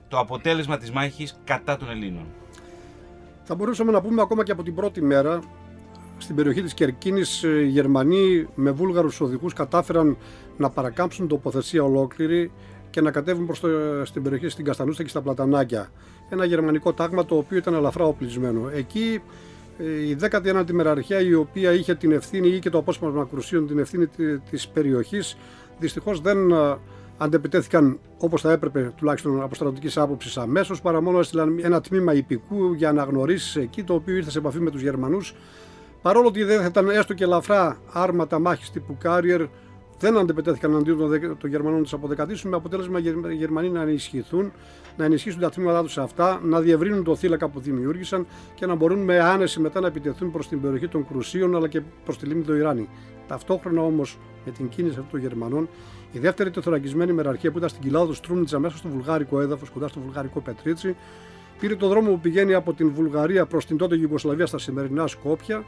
[0.09, 2.27] το αποτέλεσμα της μάχης κατά των Ελλήνων;
[3.43, 5.41] Θα μπορούσαμε να πούμε ακόμα και από την πρώτη μέρα
[6.19, 10.17] στην περιοχή της Κερκίνης ε, οι Γερμανοί με βούλγαρους οδηγούς κατάφεραν
[10.57, 12.53] να παρακάμψουν τοποθεσία ολόκληρη
[12.91, 13.69] και να κατέβουν προς το,
[14.05, 15.89] στην περιοχή στην Καστανούστα και στα Πλατανάκια.
[16.29, 18.69] Ένα γερμανικό τάγμα το οποίο ήταν ελαφρά οπλισμένο.
[18.75, 19.21] Εκεί ε,
[19.85, 24.07] η 19η μεραρχία η οποία είχε την ευθύνη ή και το απόσπασμα Κρουσίων την ευθύνη
[24.07, 25.37] τη- της περιοχής
[25.79, 26.77] δυστυχώς δεν ε,
[27.19, 32.73] αντεπιτέθηκαν όπως θα έπρεπε τουλάχιστον από στρατιωτικής άποψης αμέσως παρά μόνο έστειλαν ένα τμήμα υπηκού
[32.73, 35.35] για αναγνωρίσεις εκεί το οποίο ήρθε σε επαφή με τους Γερμανούς.
[36.03, 39.47] Παρόλο ότι δεν θα ήταν έστω και ελαφρά άρματα μάχης τύπου Carrier
[40.01, 43.69] δεν αντεπιτέθηκαν αντίον των, δε- των Γερμανών του αποδεκατήσουν με αποτέλεσμα οι Γερ- οι Γερμανοί
[43.69, 44.53] να ενισχυθούν,
[44.97, 48.75] να ενισχύσουν τα τμήματά τους σε αυτά, να διευρύνουν το θύλακα που δημιούργησαν και να
[48.75, 52.27] μπορούν με άνεση μετά να επιτεθούν προς την περιοχή των Κρουσίων αλλά και προς τη
[52.27, 52.89] λίμνη του Ιράνη.
[53.29, 55.69] Ταυτόχρονα όμως με την κίνηση αυτών των Γερμανών,
[56.13, 59.89] η δεύτερη τεθωρακισμένη μεραρχία που ήταν στην κοιλάδα του Στρούνιτσα μέσα στο βουλγάρικο έδαφος, κοντά
[59.89, 60.97] στο βουλγάρικο Πετρίτσι,
[61.61, 65.65] πήρε το δρόμο που πηγαίνει από την Βουλγαρία προς την τότε Ιουγκοσλαβία στα σημερινά Σκόπια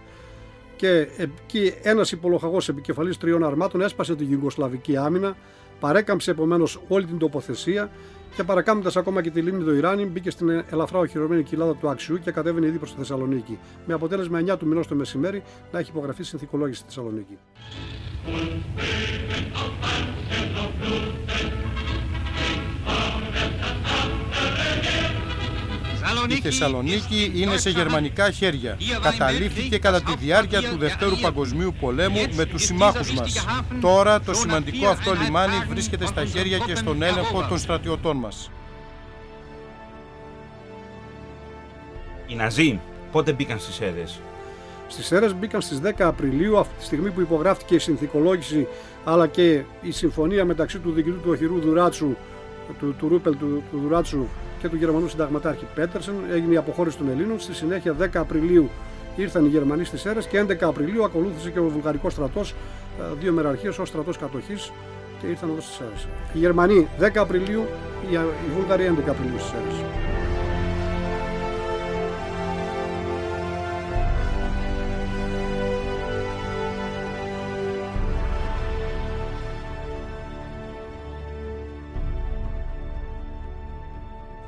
[0.82, 5.36] και εκεί ένας υπολοχαγός επικεφαλής τριών αρμάτων έσπασε τη Ιουγκοσλαβική άμυνα,
[5.80, 7.90] παρέκαμψε επομένως όλη την τοποθεσία
[8.36, 12.18] και παρακάμπτοντας ακόμα και τη λίμνη του Ιράνη, μπήκε στην ελαφρά οχυρωμένη κοιλάδα του Αξιού
[12.18, 13.58] και κατέβαινε ήδη προς τη Θεσσαλονίκη.
[13.86, 15.42] Με αποτέλεσμα 9 του μηνός το μεσημέρι
[15.72, 17.38] να έχει υπογραφεί συνθηκολόγηση στη Θεσσαλονίκη.
[26.28, 28.78] Η Θεσσαλονίκη είναι σε γερμανικά χέρια.
[29.02, 33.46] Καταλήφθηκε κατά τη διάρκεια του Δευτέρου Παγκοσμίου Πολέμου με τους συμμάχους μας.
[33.80, 38.50] Τώρα το σημαντικό αυτό λιμάνι βρίσκεται στα χέρια και στον έλεγχο των στρατιωτών μας.
[42.26, 42.80] Οι Ναζί
[43.12, 44.20] πότε μπήκαν στις αίρες.
[44.88, 48.66] Στις αίρε μπήκαν στις 10 Απριλίου, αυτή τη στιγμή που υπογράφτηκε η συνθηκολόγηση
[49.04, 52.16] αλλά και η συμφωνία μεταξύ του διοικητού του οχυρού Δουράτσου,
[52.78, 54.26] του, του Ρούπελ του, του Δουράτσου
[54.58, 56.14] και του Γερμανού συνταγματάρχη Πέτερσεν.
[56.32, 57.40] Έγινε η αποχώρηση των Ελλήνων.
[57.40, 58.70] Στη συνέχεια 10 Απριλίου
[59.16, 62.54] ήρθαν οι Γερμανοί στις αίρε και 11 Απριλίου ακολούθησε και ο Βουλγαρικός στρατός,
[63.20, 64.72] δύο μεραρχίες ως στρατός κατοχής
[65.20, 66.10] και ήρθαν εδώ στις αίρε.
[66.32, 67.62] Οι Γερμανοί 10 Απριλίου,
[68.10, 70.21] οι, οι Βούλγαροι 11 Απριλίου στις αίρε.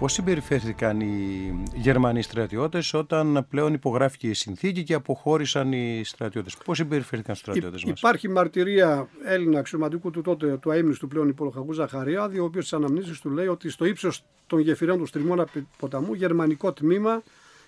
[0.05, 6.77] Πώς συμπεριφέρθηκαν οι Γερμανοί στρατιώτες όταν πλέον υπογράφηκε η συνθήκη και αποχώρησαν οι στρατιώτες; Πώς
[6.77, 11.73] συμπεριφέρθηκαν οι στρατιώτες Υ- μας; Υπάρχει μαρτυρία Έλληνα αξιωματικού του τότε του αείμνηστου πλέον υπολογαγού
[11.73, 15.65] Ζαχαριάδη, ο οποίος στις αναμνήσεις του λέει ότι στο ύψος των γεφυρών του Στριμώνα πι-
[15.79, 17.23] ποταμού γερμανικό τμήμα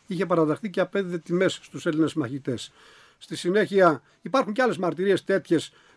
[0.07, 2.73] είχε παραδαχθεί και απέδιδε τιμές στους Έλληνες μαχητές.
[3.19, 5.25] Στη συνέχεια υπάρχουν και άλλες μαρτυρίες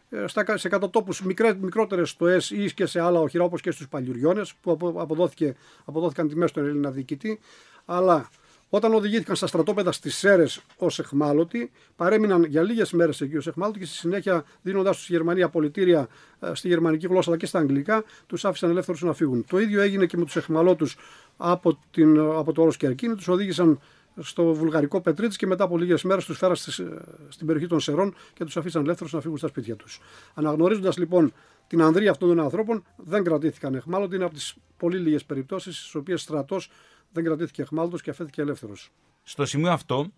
[0.09, 1.13] τέτοιε σε κατατόπου
[1.59, 6.27] μικρότερες στοές ή και σε άλλα οχυρά όπως και στους Παλιουριώνες που απο- αποδόθηκε, αποδόθηκαν
[6.27, 7.39] τιμές στον Έλληνα διοικητή.
[7.85, 8.29] Αλλά
[8.69, 13.79] όταν οδηγήθηκαν στα στρατόπεδα στις Σέρες ως εχμάλωτοι, παρέμειναν για λίγες μέρες εκεί ως εχμάλωτοι
[13.79, 16.07] και στη συνέχεια δίνοντα τους Γερμανοί απολυτήρια
[16.39, 19.45] ε, στη γερμανική γλώσσα αλλά και στα αγγλικά, τους άφησαν ελεύθερους να φύγουν.
[19.49, 20.97] Το ίδιο έγινε και με τους εχμαλώτους
[21.37, 23.79] από, την, από το όρος Κερκίνη, τους οδήγησαν
[24.21, 27.79] στο βουλγαρικό Πετρίτσι και μετά από λίγες μέρες τους φέραν στις, ε, στην περιοχή των
[27.79, 29.99] Σερών και τους αφήσαν ελεύθερους να φύγουν στα σπίτια τους.
[30.33, 31.33] Αναγνωρίζοντας λοιπόν
[31.67, 34.15] την ανδρεία αυτών των ανθρώπων, δεν κρατήθηκαν εχμάλωτοι.
[34.15, 36.69] Είναι από τις πολύ λίγες περιπτώσεις στις οποίες στρατός
[37.11, 38.91] δεν κρατήθηκε εχμάλωτος και αφέθηκε ελεύθερος.
[39.23, 40.11] Στο σημείο αυτό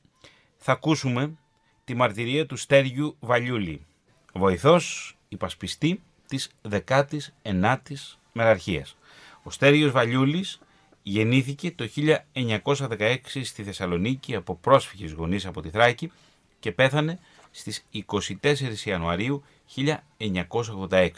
[0.58, 1.34] θα ακούσουμε
[1.84, 3.86] τη μαρτυρία του Στέριου Βαλιούλη,
[4.34, 8.98] βοηθός υπασπιστή της 19ης Μεραρχίας.
[9.44, 10.60] Ο Στέριος Βαλιούλης
[11.04, 11.90] γεννήθηκε το
[12.34, 16.12] 1916 στη Θεσσαλονίκη από πρόσφυγες γονείς από τη Θράκη
[16.60, 17.20] και πέθανε
[17.52, 17.86] στις
[18.42, 19.44] 24 Ιανουαρίου
[19.76, 21.10] 1986.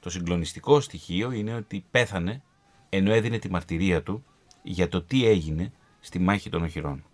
[0.00, 2.42] Το συγκλονιστικό στοιχείο είναι ότι πέθανε
[2.88, 4.24] ενώ έδινε τη μαρτυρία του
[4.62, 7.04] για το τι έγινε στη μάχη των οχυρών.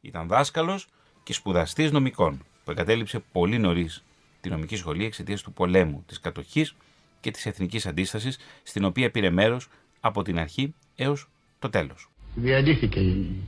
[0.00, 0.88] Ήταν δάσκαλος
[1.22, 4.04] και σπουδαστής νομικών που εγκατέλειψε πολύ νωρίς
[4.40, 6.74] τη νομική σχολή εξαιτίας του πολέμου, της κατοχής
[7.20, 9.68] και της εθνικής αντίστασης στην οποία πήρε μέρος
[10.00, 11.28] από την αρχή έως
[11.64, 12.08] το τέλος.
[12.34, 13.42] Διαλύθηκε η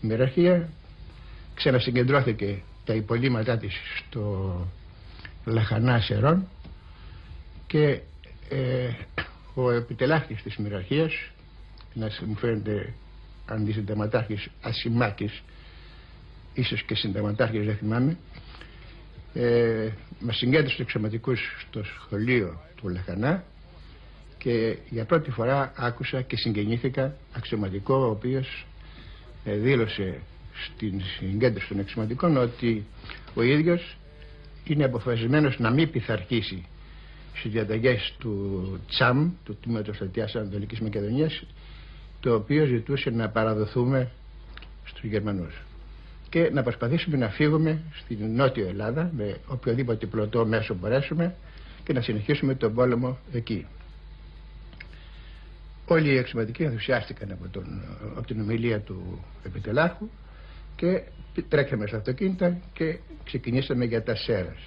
[0.00, 0.68] μοιραρχία,
[1.54, 4.66] ξανασυγκεντρώθηκε τα υπολείμματά της στο
[5.44, 6.48] Λαχανά Σερών
[7.66, 8.00] και
[8.48, 8.88] ε,
[9.54, 11.12] ο επιτελάχτης της μοιραρχίας,
[11.96, 12.94] ένας μου φαίνεται
[13.46, 15.42] αντισυνταγματάρχης Ασημάκης,
[16.54, 18.16] ίσως και συνταγματάρχης δεν θυμάμαι,
[19.34, 19.88] ε,
[20.20, 23.44] μας συγκέντρωσε εξωματικούς στο σχολείο του Λαχανά
[24.46, 28.66] και για πρώτη φορά άκουσα και συγγενήθηκα αξιωματικό ο οποίος
[29.44, 30.20] ε, δήλωσε
[30.64, 32.84] στην συγκέντρωση των αξιωματικών ότι
[33.34, 33.96] ο ίδιος
[34.64, 36.64] είναι αποφασισμένος να μην πειθαρχήσει
[37.34, 41.42] στις διαταγές του ΤΣΑΜ, του Τμήματος Στρατιάς Ανατολικής Μακεδονίας,
[42.20, 44.10] το οποίο ζητούσε να παραδοθούμε
[44.84, 45.54] στους Γερμανούς
[46.28, 51.34] και να προσπαθήσουμε να φύγουμε στην Νότιο Ελλάδα με οποιοδήποτε πλωτό μέσο μπορέσουμε
[51.84, 53.66] και να συνεχίσουμε τον πόλεμο εκεί.
[55.88, 57.82] Όλοι οι αξιωματικοί ενθουσιάστηκαν από, τον,
[58.16, 60.08] από την ομιλία του επιτελάρχου
[60.76, 61.02] και
[61.48, 64.58] τρέξαμε στα αυτοκίνητα και ξεκινήσαμε για τα Σέρας.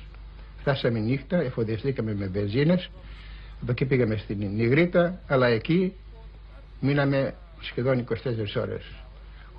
[0.60, 2.90] Φτάσαμε νύχτα, εφοδιαστήκαμε με βενζίνες,
[3.62, 5.94] από εκεί πήγαμε στην Νιγρήτα, αλλά εκεί
[6.80, 8.84] μείναμε σχεδόν 24 ώρες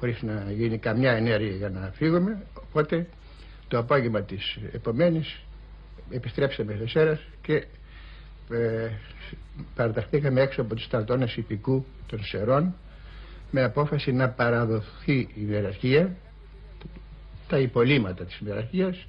[0.01, 3.07] χωρίς να γίνει καμιά ενέργεια για να φύγουμε, οπότε
[3.69, 5.41] το απόγευμα της επομένης
[6.11, 7.65] επιστρέψαμε σε Σέρας και
[8.53, 8.91] ε,
[9.75, 12.75] παραταχθήκαμε έξω από τις στρατώνες υπηκού των Σερών
[13.51, 16.17] με απόφαση να παραδοθεί η ιεραρχία
[17.49, 19.07] τα υπολείμματα της ιεραρχίας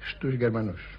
[0.00, 0.98] στους Γερμανούς.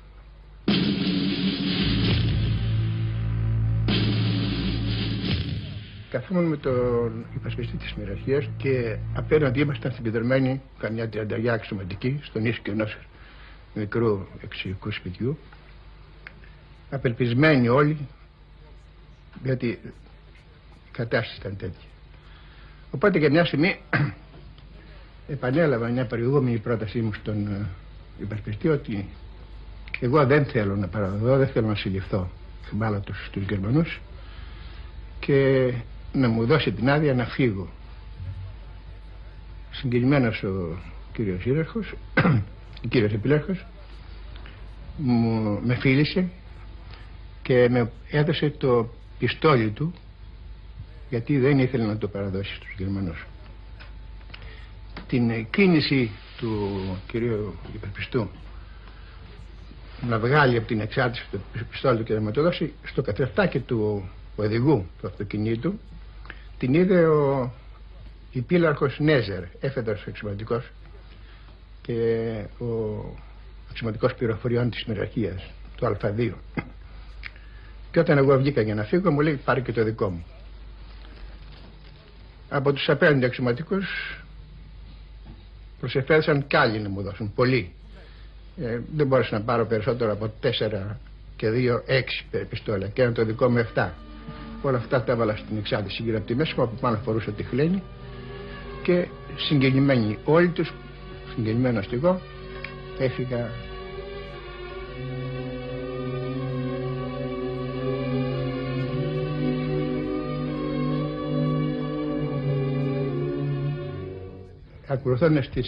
[6.10, 12.74] Καθόμουν με τον υπασπιστή της ιεραρχίας και απέναντι ήμασταν συγκεντρωμένοι καμιά τριανταριά αξιωματική στον ίσκιο
[12.74, 12.98] ενός
[13.74, 15.38] μικρού εξωτερικού σπιτιού
[16.92, 18.08] απελπισμένοι όλοι
[19.44, 19.80] γιατί η
[20.92, 21.88] κατάσταση ήταν τέτοια.
[22.92, 23.80] Οπότε για μια στιγμή
[25.28, 27.66] επανέλαβα μια προηγούμενη πρότασή μου στον ε,
[28.22, 29.10] υπερπιστή ότι
[30.00, 32.30] εγώ δεν θέλω να παραδοδώ, δεν θέλω να συλληφθώ
[33.06, 34.02] τους στους Γερμανούς
[35.20, 35.72] και
[36.14, 37.70] να μου δώσει την άδεια να φύγω.
[39.72, 40.78] Συγκεκριμένος ο
[41.14, 41.94] κύριος Ήραρχος,
[42.86, 43.66] ο κύριος Επιλέρχος,
[44.98, 46.30] μου, με φίλησε
[47.52, 49.94] και με έδωσε το πιστόλι του
[51.10, 53.26] γιατί δεν ήθελε να το παραδώσει στους Γερμανούς.
[55.08, 56.70] Την κίνηση του
[57.08, 58.30] κυρίου υπερπιστού
[60.08, 61.40] να βγάλει από την εξάρτηση το
[61.72, 65.80] πιστόλι και να με το δώσει στο καθρεφτάκι του οδηγού του αυτοκινήτου
[66.58, 67.52] την είδε ο
[68.32, 70.72] υπήλαρχος Νέζερ, έφεδρος εξηματικός
[71.82, 72.66] και ο
[73.72, 76.32] εξηματικός πληροφοριών της μοιραρχίας του Α2
[77.92, 80.26] και όταν εγώ βγήκα για να φύγω μου λέει πάρε και το δικό μου
[82.50, 83.86] από τους απέναντι αξιωματικούς
[85.80, 87.72] προσεφέρθησαν κι άλλοι να μου δώσουν πολλοί
[88.62, 90.50] ε, δεν μπόρεσα να πάρω περισσότερο από 4
[91.36, 93.90] και 2 6 πιστόλια και ένα το δικό μου 7
[94.62, 97.44] όλα αυτά τα έβαλα στην εξάρτηση γύρω από τη μέση μου από πάνω φορούσα τη
[97.44, 97.84] χλένη
[98.84, 100.74] και συγκινημένοι όλοι τους
[101.36, 102.22] συγκινημένος κι εγώ
[103.00, 103.50] έφυγα
[114.92, 115.62] ακολουθώντας τη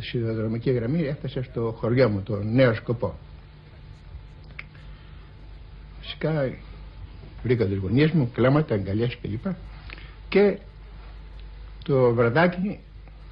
[0.00, 3.14] σιδηροδρομική γραμμή έφτασε στο χωριό μου, το νέο σκοπό.
[6.00, 6.50] Φυσικά
[7.42, 9.46] βρήκα τις γωνίες μου, κλάματα, αγκαλιές κλπ.
[10.28, 10.58] Και
[11.84, 12.78] το βραδάκι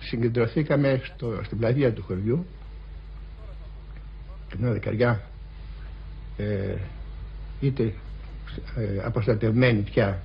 [0.01, 2.47] συγκεντρωθήκαμε στο, στην πλατεία του χωριού
[4.49, 5.23] και μια δεκαριά
[6.37, 6.77] ε,
[7.61, 7.93] είτε
[8.77, 10.23] ε, αποστατευμένοι πια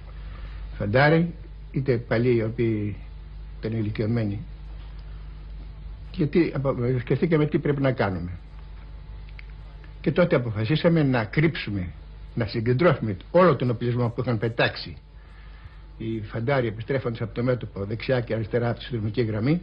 [0.77, 1.33] φαντάροι
[1.71, 2.95] είτε παλιοί οι οποίοι
[3.59, 4.39] ήταν ηλικιωμένοι
[6.11, 6.53] γιατί
[6.99, 8.31] σκεφτήκαμε τι πρέπει να κάνουμε.
[10.01, 11.87] Και τότε αποφασίσαμε να κρύψουμε,
[12.35, 14.97] να συγκεντρώσουμε όλο τον οπλισμό που είχαν πετάξει
[15.99, 19.61] οι φαντάροι επιστρέφοντας από το μέτωπο δεξιά και αριστερά από τη συνδρομική γραμμή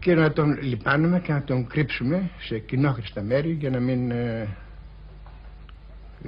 [0.00, 4.48] και να τον λιπάνουμε και να τον κρύψουμε σε κοινόχρηστα μέρη για να μην ε,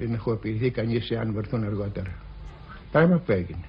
[0.00, 2.10] ενεχοποιηθεί κανείς αν βρεθούν αργότερα.
[2.92, 3.64] Πράγμα που έγινε.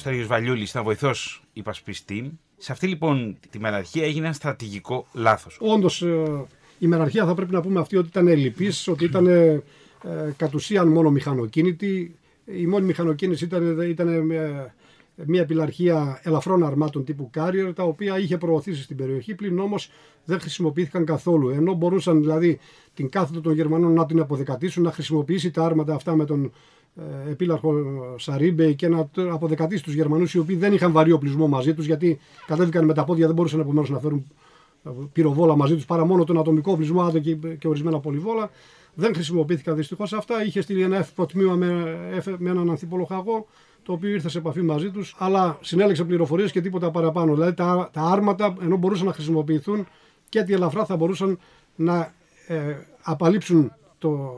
[0.00, 2.38] Στέλιος Βαλιούλης ήταν βοηθός υπασπιστή.
[2.56, 5.58] Σε αυτή λοιπόν τη μεραρχία έγινε ένα στρατηγικό λάθος.
[5.60, 6.04] Όντως
[6.78, 9.62] η μεραρχία θα πρέπει να πούμε αυτή ότι ήταν ελλειπής, ότι ήταν ε,
[10.36, 12.14] κατ' ουσίαν μόνο μηχανοκίνητη.
[12.44, 14.74] Η μόνη μηχανοκίνηση ήταν, ήταν μια,
[15.14, 19.90] μια επιλαρχία ελαφρών αρμάτων τύπου Carrier, τα οποία είχε προωθήσει στην περιοχή, πλην όμως
[20.24, 21.48] δεν χρησιμοποιήθηκαν καθόλου.
[21.48, 22.58] Ενώ μπορούσαν δηλαδή
[22.94, 26.50] την κάθετο των Γερμανών να την αποδεκατήσουν, να χρησιμοποιήσει τα άρματα αυτά με τον ε,
[27.30, 27.74] επίλαρχο
[28.18, 31.86] Σαρίμπε και να το αποδεκατήσει τους Γερμανούς, οι οποίοι δεν είχαν βαρύ οπλισμό μαζί τους,
[31.86, 34.26] γιατί κατέβηκαν με τα πόδια, δεν μπορούσαν επομένως να φέρουν
[34.84, 38.50] ε, πυροβόλα μαζί τους παρά μόνο τον ατομικό οπλισμό, άντε και, και ορισμένα πολυβόλα.
[38.94, 40.44] Δεν χρησιμοποιήθηκαν δυστυχώς αυτά.
[40.44, 41.98] Είχε στείλει ένα εύκολο τμήμα με,
[42.38, 43.46] με έναν ανθυπολοχαγό,
[43.82, 47.34] το οποίο ήρθε σε επαφή μαζί τους, αλλά συνέλεξε πληροφορίες και τίποτα παραπάνω.
[47.34, 49.86] Δηλαδή τα, τα άρματα, ενώ μπορούσαν να χρησιμοποιηθούν
[50.28, 51.38] και τη ελαφρά, θα μπορούσαν
[51.76, 52.14] να
[52.46, 54.34] ε, απαλείψουν το,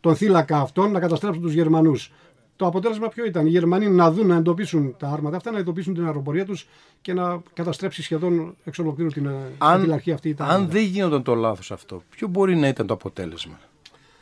[0.00, 2.12] τον θύλακα αυτόν, να καταστρέψουν τους Γερμανούς.
[2.56, 5.94] Το αποτέλεσμα ποιο ήταν, οι Γερμανοί να δουν, να εντοπίσουν τα άρματα αυτά, να εντοπίσουν
[5.94, 6.68] την αεροπορία τους
[7.00, 10.34] και να καταστρέψει σχεδόν εξ ολοκλήρου την Αν, αρχή αυτή.
[10.34, 10.72] Τα αν άρματα.
[10.72, 13.58] δεν γίνονταν το λάθος αυτό, ποιο μπορεί να ήταν το αποτέλεσμα;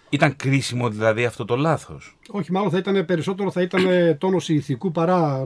[0.09, 3.83] Ήταν κρίσιμο δηλαδή αυτό το λάθος; Όχι, μάλλον θα ήταν περισσότερο θα ήταν
[4.19, 5.45] τόνωση ηθικού παρά.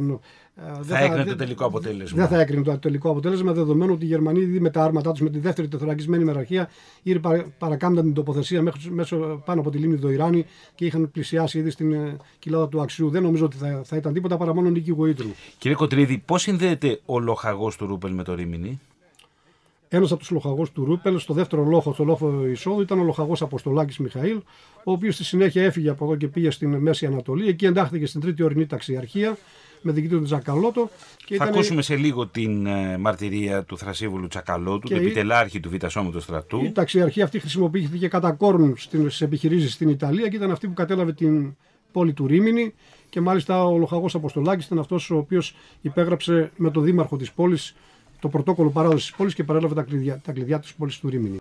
[0.57, 2.19] Ε, δεν Θα έκρινε το δεν- τελικό αποτέλεσμα.
[2.19, 5.21] Δεν θα έκρινε το τελικό αποτέλεσμα, δεδομένου ότι οι Γερμανοί ήδη με τα άρματά τους,
[5.21, 6.69] με τη δεύτερη τεθωρακισμένη μεραρχία,
[7.03, 10.45] ήδη παρα- παρακάμπταν την τοποθεσία μέχρι, μέσω, πάνω από τη λίμνη Δοϊράνη
[10.75, 13.11] και είχαν πλησιάσει ήδη στην ε, κοιλάδα του Αξιού.
[13.11, 15.29] Δεν νομίζω ότι θα, θα ήταν τίποτα παρά μόνο νίκη γοήτρου.
[15.59, 18.81] Κύριε Κοτρίδη, πώς συνδέεται ο λοχαγός του Ρούπελ με το Ρήμινι.
[19.89, 23.43] Ένας από τους λοχαγούς του Ρούπελ, στο δεύτερο λόχο, στο λόχο εισόδου, ήταν ο λοχαγός
[23.43, 24.37] Αποστολάκης Μιχαήλ,
[24.85, 27.49] ο οποίος στη συνέχεια έφυγε από εδώ και πήγε στην Μέση Ανατολή.
[27.49, 29.37] Εκεί εντάχθηκε στην τρίτη ορεινή ταξιαρχία
[29.83, 30.91] με διοικητή του Τζακαλώτο.
[31.17, 35.05] Και Θα ήταν- ακούσουμε σε λίγο την ε, μαρτυρία του Θρασίβουλου Τσακαλώτου, Και του η-
[35.05, 36.65] επιτελάρχη του Β' Σώματος Στρατού.
[36.65, 41.13] Η ταξιαρχία αυτή χρησιμοποιήθηκε κατά κόρον στι επιχειρήσεις στην Ιταλία και ήταν αυτή που κατέλαβε
[41.13, 41.57] την
[41.93, 42.75] πόλη του Ρήμινη.
[43.09, 47.75] Και μάλιστα ο Λοχαγός Αποστολάκης ήταν αυτός ο οποίος υπέγραψε με τον δήμαρχο της πόλης
[48.21, 51.37] το πρωτόκολλο παράδοσης της πόλης και παρέλαβε τα κλειδιά, τα κλειδιά της πόλης του Ρήμινη.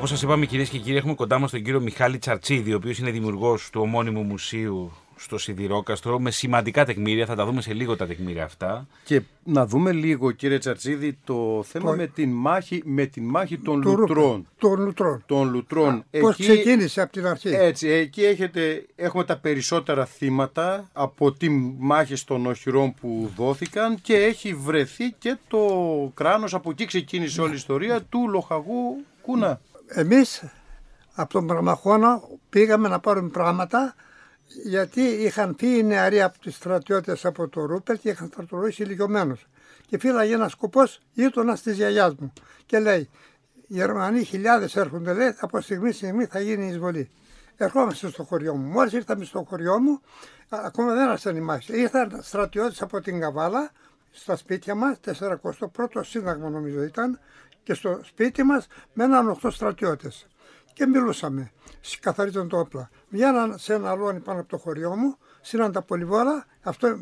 [0.00, 2.98] Όπως σας είπαμε, κυρίες και κύριοι, έχουμε κοντά μας τον κύριο Μιχάλη Τσαρτσίδη, ο οποίος
[2.98, 7.26] είναι δημιουργός του ομώνυμου μουσείου στο Σιδηρόκαστρο, με σημαντικά τεκμήρια.
[7.26, 8.86] Θα τα δούμε σε λίγο τα τεκμήρια αυτά.
[9.04, 13.58] Και να δούμε λίγο κύριε Τσαρτσίδη το θέμα Το- με, την μάχη, με την μάχη
[13.58, 14.26] των Του λουτρών.
[14.26, 15.22] Ρούπελ, Των Λουτρών.
[15.26, 16.04] Των λουτρών.
[16.20, 21.48] Πώς ξεκίνησε από την αρχή; Έτσι, εκεί έχετε, έχουμε τα περισσότερα θύματα από τη
[21.78, 25.58] μάχη των οχυρών που δόθηκαν και έχει βρεθεί και το
[26.14, 29.60] κράνος, από εκεί ξεκίνησε όλη η ιστορία του λοχαγού Κούνα.
[29.92, 30.42] Εμείς
[31.14, 33.94] από τον Πραγμαχώνα πήγαμε να πάρουμε πράγματα
[34.64, 39.46] γιατί είχαν πει οι νεαροί από τους στρατιώτες από το Ρούπελ και είχαν στρατολογήσει ηλικιωμένους.
[39.86, 42.32] Και φύλαγε ένας σκοπός γείτονας της γιαγιάς μου
[42.66, 43.00] και λέει
[43.54, 47.10] οι Γερμανοί χιλιάδες έρχονται λέει από στιγμή σε στιγμή θα γίνει η εισβολή.
[47.56, 48.70] Ερχόμαστε στο χωριό μου.
[48.70, 50.00] Μόλις ήρθαμε στο χωριό μου,
[50.48, 51.76] α- ακόμα δεν άρχισαν οι μάχες.
[51.76, 53.70] Ήρθαν στρατιώτες από την Καβάλα
[54.10, 57.18] στα σπίτια μας, 41ο σύνταγμα νομίζω ήταν,
[57.70, 60.26] και στο σπίτι μας μέναν 8 στρατιώτες.
[60.72, 61.50] Και μιλούσαμε,
[62.00, 62.90] καθαρίζαν το όπλα.
[63.08, 66.96] Βγαίναν σε ένα αλόνι πάνω από το χωριό μου, σύναν τα πολυβόλα, αυτό ε,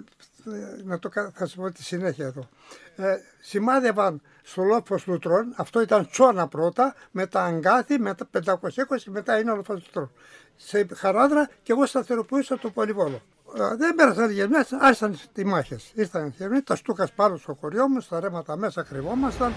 [0.85, 2.49] να το, κα- θα σου πω τη συνέχεια εδώ.
[2.97, 8.62] Ε, σημάδευαν στο λόφος λουτρών, αυτό ήταν τσόνα πρώτα, μετά αγκάθι, μετά 520,
[9.07, 10.11] μετά είναι λόφος λουτρών.
[10.57, 13.23] Σε χαράδρα και εγώ σταθεροποιούσα το πολυβόλο.
[13.57, 15.91] Ε, δεν πέρασαν οι μέρες, άρχισαν οι μάχες.
[15.95, 19.53] Ήρθαν οι Γερμανοί, τα στούκας πάνω στο χωριό μου, στα ρέματα μέσα κρυβόμασταν.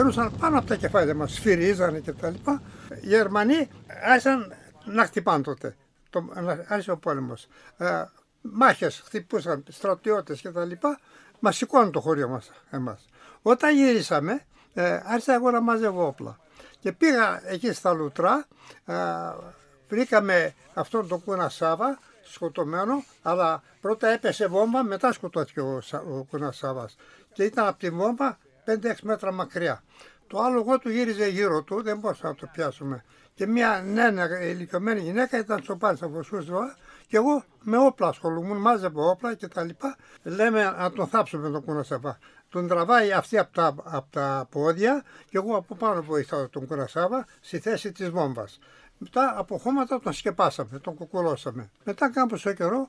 [0.00, 2.62] Περνούσαν πάνω από τα κεφάλια μας, σφυρίζανε και τα λοιπά.
[3.02, 3.68] Οι Γερμανοί
[4.04, 4.52] άρχισαν
[4.84, 5.76] να χτυπάνε τότε.
[6.10, 7.48] Το, να- άρχισε ο πόλεμος.
[7.76, 8.04] Ε,
[8.40, 10.98] μάχες χτυπούσαν, στρατιώτες και τα λοιπά.
[11.38, 13.08] Μας σηκώνουν το χωριό μας εμάς.
[13.42, 14.40] Όταν γυρίσαμε,
[14.74, 16.38] ε, άρχισα εγώ να μαζεύω όπλα.
[16.80, 18.46] Και πήγα εκεί στα Λουτρά,
[18.84, 18.94] α,
[19.88, 26.26] βρήκαμε αυτόν τον Κούνα Σάβα σκοτωμένο, αλλά πρώτα έπεσε βόμβα, μετά σκοτώθηκε ο, Σα- ο
[26.30, 26.96] Κούνα Σάβας.
[27.32, 28.38] Και ήταν από τη βόμβα
[28.72, 29.82] 5-6 μέτρα μακριά.
[30.26, 33.04] Το άλογο του γύριζε γύρω του, δεν μπορούσαμε να το πιάσουμε.
[33.34, 38.56] Και μια νέα ηλικιωμένη γυναίκα ήταν στο πάλι από Σούσδοα και εγώ με όπλα ασχολούμουν,
[38.56, 39.96] μάζευα όπλα και τα λοιπά.
[40.22, 42.18] Λέμε να τον θάψουμε τον Κουνασάβα.
[42.48, 47.26] Τον τραβάει αυτή από τα, απ' τα πόδια και εγώ από πάνω βοηθάω τον Κουνασάβα
[47.40, 48.58] στη θέση της βόμβας.
[48.98, 51.70] Μετά από χώματα τον σκεπάσαμε, τον κουκουλώσαμε.
[51.84, 52.88] Μετά κάμποσο καιρό,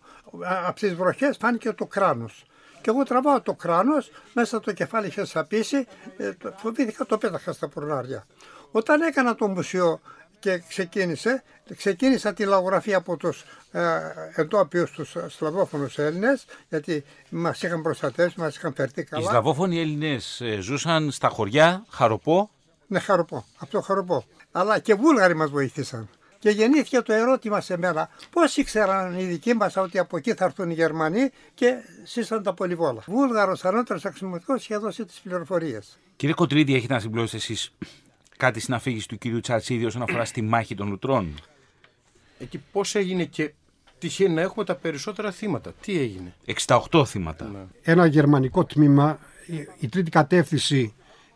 [0.68, 2.46] από τις βροχές φάνηκε το κράνος.
[2.82, 7.54] Και εγώ τραβάω το κράνος, μέσα το κεφάλι είχε σαπίσει, ε, το- φοβήθηκα το πέταχα
[7.54, 8.26] στα πουρνάρια.
[8.72, 10.00] Όταν έκανα το μουσείο
[10.40, 11.44] και ξεκίνησε,
[11.78, 14.00] ξεκίνησα τη λαογραφία από τους ε,
[14.36, 19.30] εντόπιους τους σλαβόφωνους Έλληνες, γιατί μας είχαν προστατεύσει, μας είχαν φερθεί Οι καλά.
[19.30, 22.50] Σλαβόφωνοι Έλληνες ζούσαν στα χωριά, χαροπό;
[22.88, 23.46] Ναι, χαροπό.
[23.60, 24.24] Αυτό χαροπό.
[24.52, 26.10] Αλλά και Βούλγαροι μας βοήθησαν.
[26.42, 30.46] Και γεννήθηκε το ερώτημα σε μένα, πώς ήξεραν οι δικοί μας ότι από εκεί θα
[30.46, 31.74] έρθουν οι Γερμανοί και
[32.04, 33.02] σύσαν τα πολυβόλα.
[33.08, 36.00] Βούλγαρος ανώτερος αξιωματικός είχε δώσει τις πληροφορίες.
[36.16, 37.74] Κύριε Κοτρίδη, έχετε να συμπληρώσετε εσείς
[38.38, 41.36] κάτι στην αφήγηση του κυρίου Τσατσίδη όσον αφορά στη μάχη των Λουτρών;
[42.40, 43.54] Εκεί πώς έγινε και
[44.00, 45.74] τυχαίνει να έχουμε τα περισσότερα θύματα.
[45.82, 46.34] Τι έγινε;
[46.92, 47.68] 68 θύματα.
[47.82, 50.94] ένα γερμανικό τμήμα, η- η τρίτη κατεύθυνση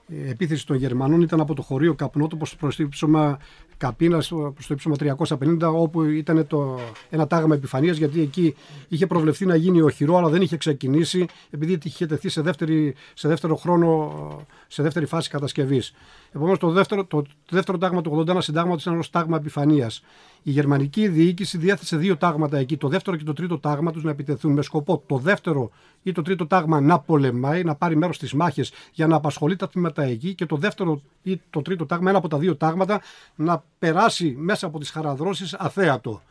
[0.10, 3.40] ε, επίθεση των Γερμανών ήταν από το χωρίο Καπνότοπος προς το ύψωμα
[3.78, 8.56] Καπίνας, προς το ύψωμα 350, όπου ήταν το, ένα τάγμα επιφανείας, γιατί εκεί
[8.88, 13.28] είχε προβλεφθεί να γίνει οχυρό, αλλά δεν είχε ξεκινήσει, επειδή είχε τεθεί σε, δεύτερη, σε
[13.28, 15.94] δεύτερο χρόνο, σε δεύτερη φάση κατασκευής.
[16.36, 20.04] Επομένως, το δεύτερο, το, δεύτερο τάγμα του 81 συντάγματος ήταν ως τάγμα επιφανείας.
[20.44, 24.10] Η γερμανική διοίκηση διέθεσε δύο τάγματα εκεί, το δεύτερο και το τρίτο τάγμα τους να
[24.10, 25.72] επιτεθούν με σκοπό το δεύτερο
[26.04, 29.70] ή το τρίτο τάγμα να πολεμάει, να πάρει μέρος στις μάχες για να απασχολεί τα
[29.70, 33.02] τμήματα εκεί και το δεύτερο ή το τρίτο τάγμα, ένα από τα δύο τάγματα,
[33.36, 36.22] να περάσει μέσα από τις χαραδρώσεις αθέατο.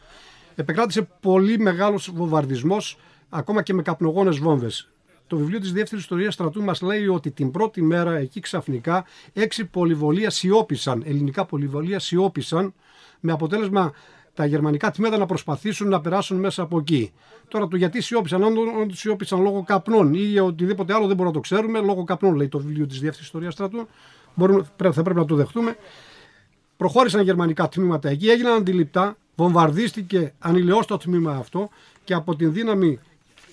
[0.55, 2.99] Επεκράτησε πολύ μεγάλος βομβαρδισμός,
[3.29, 4.94] ακόμα και με καπνογόνες βόμβες.
[5.27, 9.65] Το βιβλίο της Δεύτερης Ιστορίας Στρατού μας λέει ότι την πρώτη μέρα εκεί ξαφνικά έξι
[9.65, 12.75] πολυβολία σιώπησαν, ελληνικά πολυβολία σιώπησαν,
[13.21, 13.93] με αποτέλεσμα
[14.35, 17.13] τα γερμανικά τμήματα να προσπαθήσουν να περάσουν μέσα από εκεί.
[17.49, 21.33] Τώρα το γιατί σιώπησαν, αν όντω σιώπησαν λόγω καπνών ή οτιδήποτε άλλο δεν μπορούμε να
[21.33, 23.89] το ξέρουμε, λόγω καπνών λέει το βιβλίο της Δεύτερης Ιστορίας Στρατού.
[24.35, 25.77] Μπορούμε, θα πρέπει να το δεχτούμε.
[26.77, 31.69] Προχώρησαν γερμανικά τμήματα εκεί, έγιναν αντιληπτά, βομβαρδίστηκε ανηλαιώς το τμήμα αυτό
[32.05, 33.01] και από την δύναμη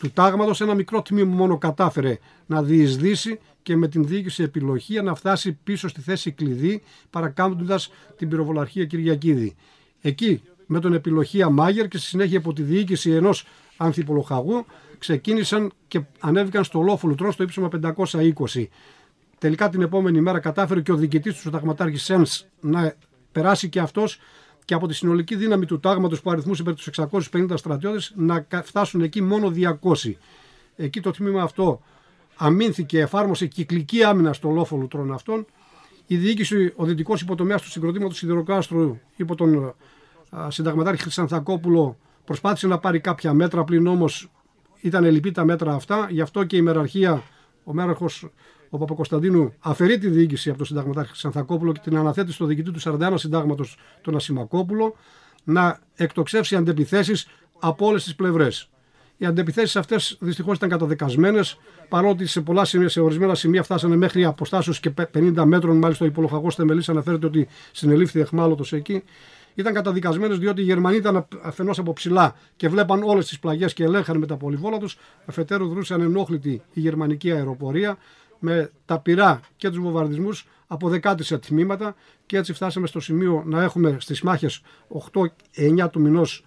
[0.01, 5.15] του τάγματος ένα μικρό τμήμα μόνο κατάφερε να διεισδύσει και με την διοίκηση επιλογία να
[5.15, 9.55] φτάσει πίσω στη θέση κλειδί παρακάμπτοντας την πυροβολαρχία Κυριακίδη.
[10.01, 13.45] Εκεί με τον επιλογία Μάγερ και στη συνέχεια από τη διοίκηση ενός
[13.77, 14.65] ανθιπολοχαγού
[14.97, 18.65] ξεκίνησαν και ανέβηκαν στο Λόφο Τρόν στο ύψωμα 520.
[19.37, 22.95] Τελικά την επόμενη μέρα κατάφερε και ο διοικητής του Συνταγματάρχης Σένς να
[23.31, 24.19] περάσει και αυτός
[24.65, 28.63] και από τη συνολική δύναμη του τάγματος που αριθμούσε περί τους 650 στρατιώτες να κα-
[28.63, 30.17] φτάσουν εκεί μόνο 200.
[30.75, 31.81] Εκεί το τμήμα αυτό
[32.35, 35.45] αμήνθηκε, εφάρμοσε κυκλική άμυνα στο λόφο λουτρών αυτών.
[36.07, 39.73] Η διοίκηση, ο δυτικός υποτομέα του συγκροτήματος Σιδηροκάστρου υπό τον
[40.29, 44.29] α, συνταγματάρχη Χρυσανθακόπουλο προσπάθησε να πάρει κάποια μέτρα, πλην όμως
[44.81, 46.07] ήταν ελλειπή τα μέτρα αυτά.
[46.09, 47.23] Γι' αυτό και η μεραρχία,
[47.63, 48.29] ο μέραρχος
[48.73, 52.79] ο Παπακοσταντίνου, αφαιρεί τη διοίκηση από τον συνταγματάρχη Χρυσανθακόπουλο και την αναθέτει στο διοικητή του
[52.83, 54.95] 41 συντάγματος, τον Ασημακόπουλο,
[55.43, 57.27] να εκτοξεύσει αντεπιθέσεις
[57.59, 58.69] από όλες τις πλευρές.
[59.17, 61.39] Οι αντεπιθέσεις αυτές δυστυχώς ήταν καταδεκασμένε,
[61.89, 65.77] παρότι σε, πολλά σημεία, σε ορισμένα σημεία φτάσανε μέχρι αποστάσεως και 50 μέτρων.
[65.77, 69.03] Μάλιστα, ο υπολογαγό Θεμελής αναφέρεται ότι συνελήφθη εχμάλωτος εκεί.
[69.55, 73.83] Ήταν καταδικασμένες διότι οι Γερμανοί ήταν αφενός από ψηλά και βλέπαν όλες τις πλαγιές και
[73.83, 74.97] ελέγχαν με τα πολυβόλα τους.
[75.25, 77.97] Αφετέρου, δρούσε ανενόχλητη η γερμανική αεροπορία
[78.41, 83.43] με τα πυρά και τους βομβαρδισμούς από δεκάτη σε τμήματα και έτσι φτάσαμε στο σημείο
[83.45, 84.61] να έχουμε στις μάχες
[85.57, 86.45] 8-9 του μηνός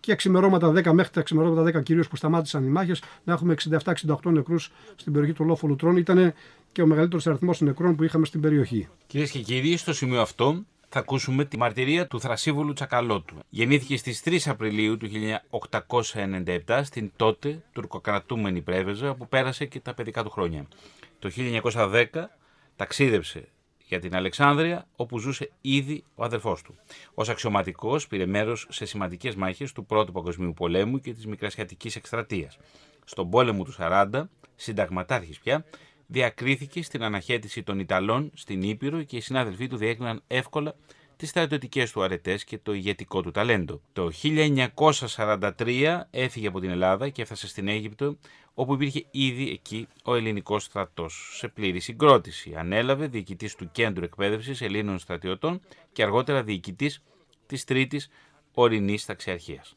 [0.00, 4.16] και ξημερώματα 10 μέχρι τα ξημερώματα 10 κυρίως που σταμάτησαν οι μάχες, να έχουμε 67-68
[4.24, 5.96] νεκρούς στην περιοχή του Λόφου Λουτρών.
[5.96, 6.34] Ήταν
[6.72, 8.88] και ο μεγαλύτερος αριθμός νεκρών που είχαμε στην περιοχή.
[9.06, 13.34] Κυρίες και κύριοι, στο σημείο αυτό θα ακούσουμε τη μαρτυρία του Θρασίβολου Τσακαλώτου.
[13.48, 15.08] Γεννήθηκε στις 3 Απριλίου του
[16.66, 20.66] 1897 στην τότε τουρκοκρατούμενη Πρέβεζα, όπου πέρασε και τα παιδικά του χρόνια.
[21.26, 21.32] Το
[21.72, 22.06] 1910
[22.76, 23.48] ταξίδεψε
[23.86, 26.74] για την Αλεξάνδρεια, όπου ζούσε ήδη ο αδερφός του.
[27.14, 32.58] Ως αξιωματικός πήρε μέρος σε σημαντικές μάχες του Πρώτου Παγκοσμίου Πολέμου και της Μικρασιατικής Εκστρατείας.
[33.04, 35.64] Στον πόλεμο του 40, συνταγματάρχης πια,
[36.06, 40.74] διακρίθηκε στην αναχέτηση των Ιταλών στην Ήπειρο και οι συνάδελφοί του διέκριναν εύκολα
[41.16, 43.80] τις στρατιωτικές του αρετές και το ηγετικό του ταλέντο.
[43.92, 44.10] Το
[45.16, 48.16] 1943 έφυγε από την Ελλάδα και έφτασε στην Αίγυπτο,
[48.58, 52.54] όπου υπήρχε ήδη εκεί ο ελληνικός στρατός, σε πλήρη συγκρότηση.
[52.56, 55.60] Ανέλαβε διοικητής του Κέντρου Εκπαίδευσης Ελλήνων Στρατιωτών
[55.92, 57.02] και αργότερα διοικητής
[57.46, 58.08] της Τρίτης
[58.54, 59.76] Ορεινής Ταξιαρχίας.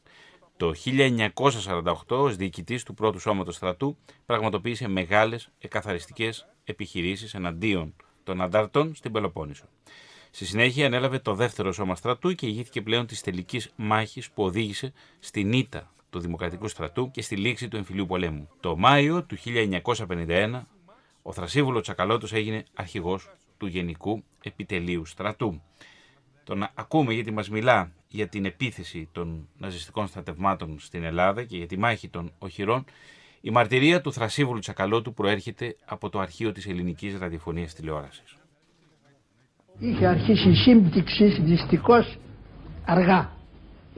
[0.56, 8.94] Το 1948 ως διοικητής του πρώτου σώματος στρατού πραγματοποίησε μεγάλες εκαθαριστικές επιχειρήσεις εναντίον των ανταρτών
[8.94, 9.64] στην Πελοπόννησο.
[10.30, 14.92] Στη συνέχεια ανέλαβε το δεύτερο σώμα στρατού και ηγήθηκε πλέον της τελικής μάχης που οδήγησε
[15.18, 18.48] στην ήττα του Δημοκρατικού στρατού και στη λήξη του εμφυλίου πολέμου.
[18.60, 19.36] Το Μάιο του
[19.86, 20.62] 1951
[21.22, 25.62] ο Θρασίβουλος Τσακαλώτος έγινε αρχηγός του Γενικού Επιτελείου Στρατού.
[26.44, 31.66] Τον ακούμε γιατί μας μιλά για την επίθεση των ναζιστικών στρατευμάτων στην Ελλάδα και για
[31.66, 32.84] τη μάχη των οχυρών,
[33.40, 38.36] η μαρτυρία του Θρασίβουλου Τσακαλώτου προέρχεται από το αρχείο της ελληνικής ραδιοφωνίας τηλεόρασης.
[39.78, 42.18] Είχε αρχίσει η σύμπτυξη δυστυχώς
[42.84, 43.39] αργά.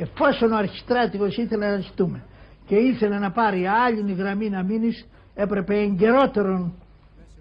[0.02, 2.24] Εφόσον ο αρχιστράτηγος ήθελε να ζητούμε
[2.66, 6.74] και ήθελε να πάρει άλλη γραμμή να μείνεις, έπρεπε εγκαιρότερον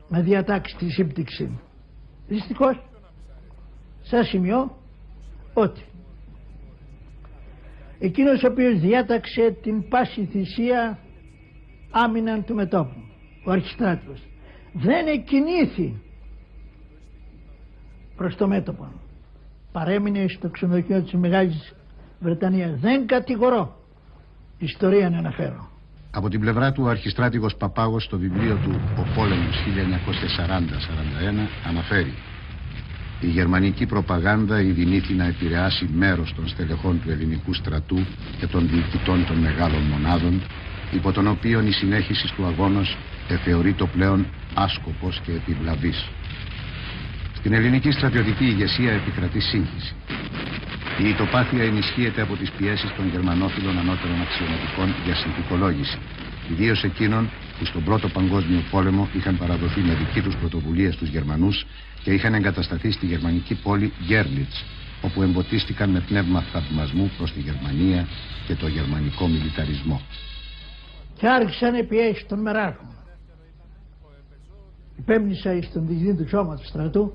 [0.09, 1.59] να διατάξει τη σύμπτυξη.
[2.28, 2.82] Δυστυχώς,
[4.01, 4.78] σας σημειώ
[5.53, 5.82] ότι
[7.99, 10.99] εκείνος ο οποίος διάταξε την πάση θυσία
[11.91, 13.03] άμυναν του μετόπου,
[13.45, 14.28] ο αρχιστράτηγος,
[14.74, 16.01] δεν εκκινήθη
[18.16, 18.91] προς το μέτωπο.
[19.72, 21.76] Παρέμεινε στο ξενοδοχείο της Μεγάλης
[22.22, 22.80] Βρετανίας.
[22.80, 23.76] Δεν κατηγορώ.
[24.58, 25.70] Ιστορία να αναφέρω.
[26.12, 32.14] Από την πλευρά του ο αρχιστράτηγος Παπάγος στο βιβλίο του «Ο πόλεμος 1940-41» αναφέρει
[33.20, 38.06] «Η γερμανική προπαγάνδα ειδηνήθη να επηρεάσει μέρος των στελεχών του ελληνικού στρατού
[38.40, 40.42] και των διοικητών των μεγάλων μονάδων
[40.92, 42.98] υπό τον οποίο η συνέχιση του αγώνος
[43.30, 46.10] εθεωρεί το πλέον άσκοπος και επιβλαβής.
[47.34, 49.96] Στην ελληνική στρατιωτική ηγεσία επικρατεί σύγχυση.
[51.04, 55.97] Η ητοπάθεια ενισχύεται από τις πιέσεις των γερμανόφιλων ανώτερων αξιωματικών για συνθηκολόγηση,
[56.52, 57.30] ιδίως εκείνων
[57.60, 61.66] που στον Πρώτο Παγκόσμιο Πόλεμο είχαν παραδοθεί με δική τους πρωτοβουλία στους Γερμανούς
[62.04, 64.66] και είχαν εγκατασταθεί στη γερμανική πόλη Γκέρλιτς,
[65.02, 68.08] όπου εμποτίστηκαν με πνεύμα θαυμασμού προς τη Γερμανία
[68.47, 70.02] και το γερμανικό μιλιταρισμό.
[71.18, 72.89] Και άρχισαν οι πιέσεις των μεράρχων.
[74.97, 77.14] Υπέμνησα στον διοικητή του σώματος στρατού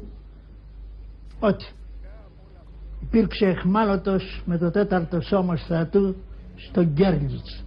[1.39, 1.65] ότι
[3.03, 6.17] υπήρξε εχμάλωτος με το τέταρτο σώμα στρατού
[6.57, 7.65] στο Γκέρλιτς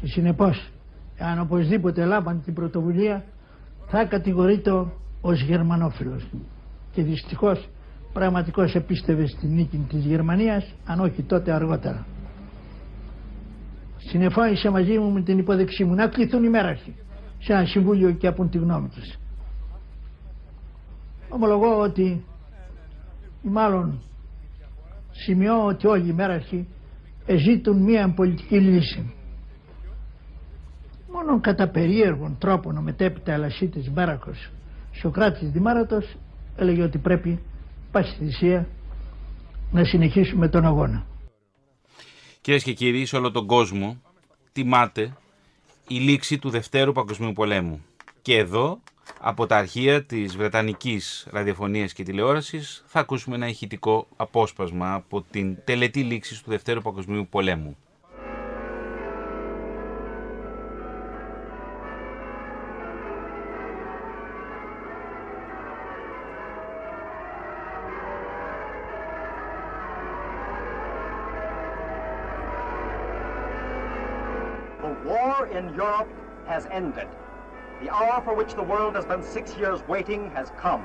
[0.00, 0.70] και συνεπώς
[1.18, 3.24] αν οπωσδήποτε λάβαν την πρωτοβουλία
[3.86, 4.70] θα κατηγορείται
[5.20, 6.26] ως γερμανόφιλος.
[6.92, 7.68] Και δυστυχώς
[8.12, 12.06] πραγματικώς επίστευε στην νίκη της Γερμανίας αν όχι τότε αργότερα.
[13.96, 16.94] Συνεφώνησε μαζί μου με την υπόδεξή μου να κληθούν οι μέραρχοι
[17.38, 19.14] σε ένα συμβούλιο και απούν τη γνώμη τους.
[21.28, 22.24] Ομολογώ ότι
[23.42, 24.00] μάλλον
[25.24, 26.66] σημειώ ότι όλοι οι μέραρχοι
[27.36, 29.12] ζήτουν μία πολιτική λύση.
[31.12, 34.50] Μόνο κατά περίεργον τρόπον ο μετέπειτα Ελασίτης Μπάρακος
[34.92, 36.14] Σοκράτης Δημάρατος
[36.56, 37.38] έλεγε ότι πρέπει
[37.90, 38.66] πάση θυσία
[39.70, 41.06] να συνεχίσουμε τον αγώνα.
[42.40, 44.00] Κυρίες και κύριοι, σε όλο τον κόσμο
[44.52, 45.16] τιμάται
[45.88, 47.80] η λήξη του Δευτέρου Παγκοσμίου Πολέμου.
[48.22, 48.80] Και εδώ
[49.20, 55.56] από τα αρχεία της Βρετανικής Ραδιοφωνίας και Τηλεόρασης θα ακούσουμε ένα ηχητικό απόσπασμα από την
[55.64, 57.76] τελετή λήξης του Δευτέρου Παγκοσμίου Πολέμου.
[74.82, 76.08] The war in Europe
[76.46, 77.27] has ended.
[77.88, 80.82] The hour for which the world has been six years waiting has come.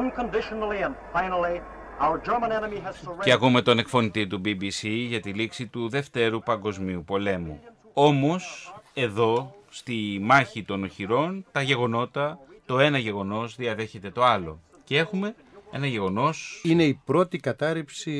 [0.00, 1.56] Unconditionally and finally,
[2.04, 3.30] our German enemy has Και surrendered.
[3.32, 7.60] ακούμε τον εκφωνητή του BBC για τη λήξη του Δευτέρου Παγκοσμίου Πολέμου.
[7.92, 14.60] Όμως, εδώ, στη μάχη των οχυρών, τα γεγονότα, το ένα γεγονός διαδέχεται το άλλο.
[14.84, 15.34] Και έχουμε
[15.76, 16.60] ένα γεγονός...
[16.64, 18.10] Είναι η πρώτη κατάρριψη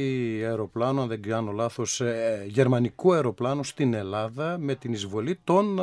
[0.45, 5.83] αεροπλάνου, αν δεν κάνω λάθος, ε, γερμανικού αεροπλάνου στην Ελλάδα με την εισβολή των ε,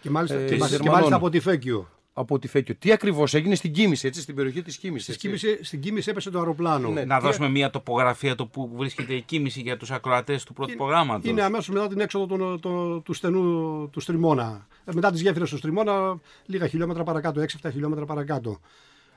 [0.00, 0.92] Και μάλιστα, ε, και, μάλιστα- και Γερμανών.
[0.94, 1.88] μάλιστα από τη Φέκιο.
[2.18, 2.74] Από τη Φέκιο.
[2.78, 5.14] Τι ακριβώς έγινε στην Κίμηση, έτσι, στην περιοχή της Κίμησης.
[5.14, 5.46] Στην έτσι.
[5.46, 6.88] Κίμηση, στην Κίμηση έπεσε το αεροπλάνο.
[6.88, 7.04] Ναι.
[7.04, 10.76] Να τι- δώσουμε μια τοπογραφία το που βρίσκεται η κίνηση για τους ακροατές του πρώτου
[10.76, 11.30] προγράμματος.
[11.30, 14.66] Είναι αμέσως μετά την έξοδο των- των- του στενού του Στριμώνα.
[14.84, 18.60] Ε, Μετά τις γέφυρες του Στριμώνα, λίγα χιλιόμετρα παρακάτω, 6-7 χιλιόμετρα παρακάτω.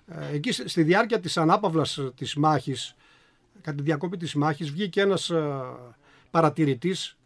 [0.09, 2.95] Ε, Εκεί σε- στη διάρκεια της ανάπαυλας της μάχης,
[3.61, 5.31] κατά τη διακόπη της μάχης, βγήκε ένας
[6.31, 7.17] παρατηρητής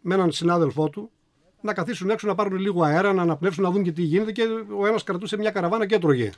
[0.00, 1.10] με έναν συνάδελφό του
[1.60, 4.32] να καθίσουν έξω να πάρουν λίγο αέρα, να αναπνεύσουν, να δουν και τι γίνεται.
[4.32, 4.42] Και
[4.78, 6.30] ο ένας κρατούσε μια καραβάνα και έτρωγε.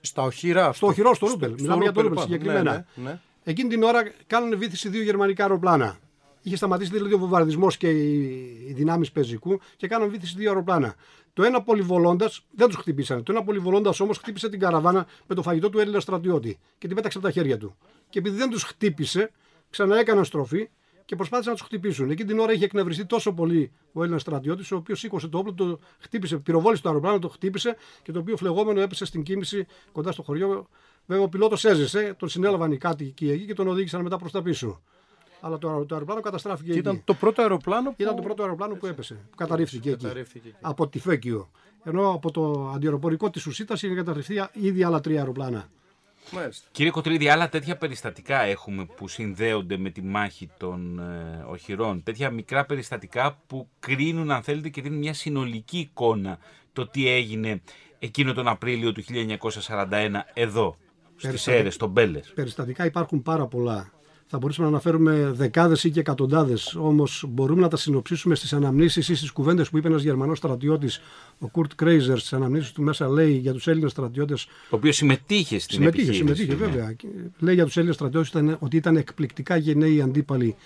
[0.00, 0.72] Στα οχυρά.
[0.72, 1.54] Στο οχυρό, στο Ρούπελ.
[1.58, 2.26] Μιλάμε για το Ρούπελ Ρούπελ πάνω.
[2.44, 2.72] συγκεκριμένα.
[2.94, 3.20] Ναι, ναι, ναι.
[3.44, 5.98] Εκείνη την ώρα κάνουν βήθηση δύο γερμανικά αεροπλάνα.
[6.46, 8.22] Είχε σταματήσει δηλαδή ο βομβαρδισμός και οι,
[8.68, 10.94] οι δυνάμεις πεζικού και κάναν βήθηση δύο αεροπλάνα.
[11.32, 13.22] Το ένα πολυβολώντας δεν τους χτυπήσανε.
[13.22, 16.96] Το ένα πολυβολώντας όμως χτύπησε την καραβάνα με το φαγητό του Έλληνα στρατιώτη και την
[16.96, 17.76] πέταξε από τα χέρια του.
[18.08, 19.30] Και επειδή δεν τους χτύπησε,
[19.70, 20.68] ξαναέκαναν στροφή
[21.04, 22.10] και προσπάθησαν να τους χτυπήσουν.
[22.10, 25.54] Εκείνη την ώρα είχε εκνευριστεί τόσο πολύ ο Έλληνας στρατιώτης, ο οποίος σήκωσε το όπλο,
[25.54, 30.12] το χτύπησε, πυροβόλησε το αεροπλάνο, το χτύπησε και το οποίο φλεγόμενο έπεσε στην κίνηση κοντά
[30.12, 30.68] στο χωριό.
[31.06, 34.42] Βέβαια, ο πιλότος έζησε, τον συνέλαβαν οι κάτοικοι εκεί και τον οδήγησαν μετά προς τα
[34.42, 34.82] πίσω.
[35.44, 36.78] Αλλά το, αερο- το αεροπλάνο καταστράφηκε Και εκεί.
[36.88, 37.96] ήταν το πρώτο αεροπλάνο που...
[37.98, 40.02] Ήταν το πρώτο αεροπλάνο που έπεσε, που καταρρίφθηκε εκεί.
[40.02, 40.56] Καταρρίφθηκε εκεί.
[40.60, 41.50] Από τη Φέκιο.
[41.84, 45.68] Ενώ από το αντιεροπορικό της Ουσίτας είχε καταρριφθεί ήδη άλλα τρία αεροπλάνα.
[46.32, 46.68] Μάλιστα.
[46.72, 52.02] Κύριε Κοτρίδη, άλλα τέτοια περιστατικά έχουμε που συνδέονται με τη μάχη των ε, οχυρών.
[52.02, 56.38] Τέτοια μικρά περιστατικά που κρίνουν, αν θέλετε, και δίνουν μια συνολική εικόνα
[56.72, 57.62] το τι έγινε
[57.98, 60.76] εκείνο τον Απρίλιο του 1941 εδώ,
[61.16, 61.52] στις Περιστατικά.
[61.60, 62.32] Έρες, στον Μπέλες.
[62.34, 63.92] Περιστατικά υπάρχουν πάρα πολλά.
[64.34, 66.74] Θα μπορούσαμε να αναφέρουμε δεκάδες ή και εκατοντάδες.
[66.74, 71.00] Όμως μπορούμε να τα συνοψίσουμε στις αναμνήσεις ή στις κουβέντες που είπε ένας Γερμανός στρατιώτης,
[71.38, 74.44] ο Κουρτ Κρέιζερ, στις αναμνήσεις του μέσα λέει για τους Έλληνες στρατιώτες.
[74.44, 76.34] Ο οποίος συμμετείχε στην Συμμετείχε, επιχείρηση.
[76.34, 76.70] συμμετείχε ναι.
[76.70, 76.92] βέβαια.
[76.92, 77.06] Και
[77.38, 80.56] Λέει για τους Έλληνες στρατιώτες ότι ήταν εκπληκτικά γενναίοι αντίπαλοι.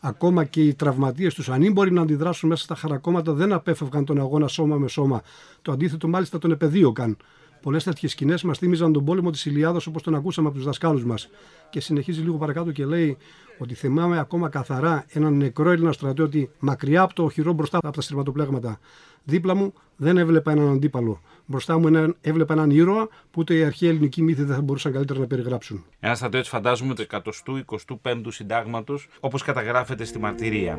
[0.00, 4.48] Ακόμα και οι τραυματίες τους, ανήμποροι να αντιδράσουν μέσα στα χαρακόμματα, δεν απέφευγαν τον αγώνα
[4.48, 5.22] σώμα με σώμα.
[5.62, 7.16] Το αντίθετο, μάλιστα, τον επεδίωκαν.
[7.62, 11.04] Πολλές τέτοιες σκηνές μας θύμιζαν τον πόλεμο της Ηλιάδα όπως τον ακούσαμε από τους δασκάλους
[11.04, 11.28] μας.
[11.70, 13.16] Και συνεχίζει λίγο παρακάτω και λέει
[13.58, 18.00] ότι θυμάμαι ακόμα καθαρά έναν νεκρό Έλληνα στρατιώτη μακριά από το οχυρό μπροστά από τα
[18.00, 18.78] στριμματοπλέγματα.
[19.24, 21.20] Δίπλα μου δεν έβλεπα έναν αντίπαλο.
[21.46, 24.92] Μπροστά μου έναν, έβλεπα έναν ήρωα που ούτε οι αρχαίοι ελληνικοί μύθοι δεν θα μπορούσαν
[24.92, 25.84] καλύτερα να περιγράψουν.
[26.00, 27.06] Ένα στρατιώτη, φαντάζομαι, του
[28.02, 30.78] 125ου συντάγματος, όπως καταγράφεται στη μαρτυρία.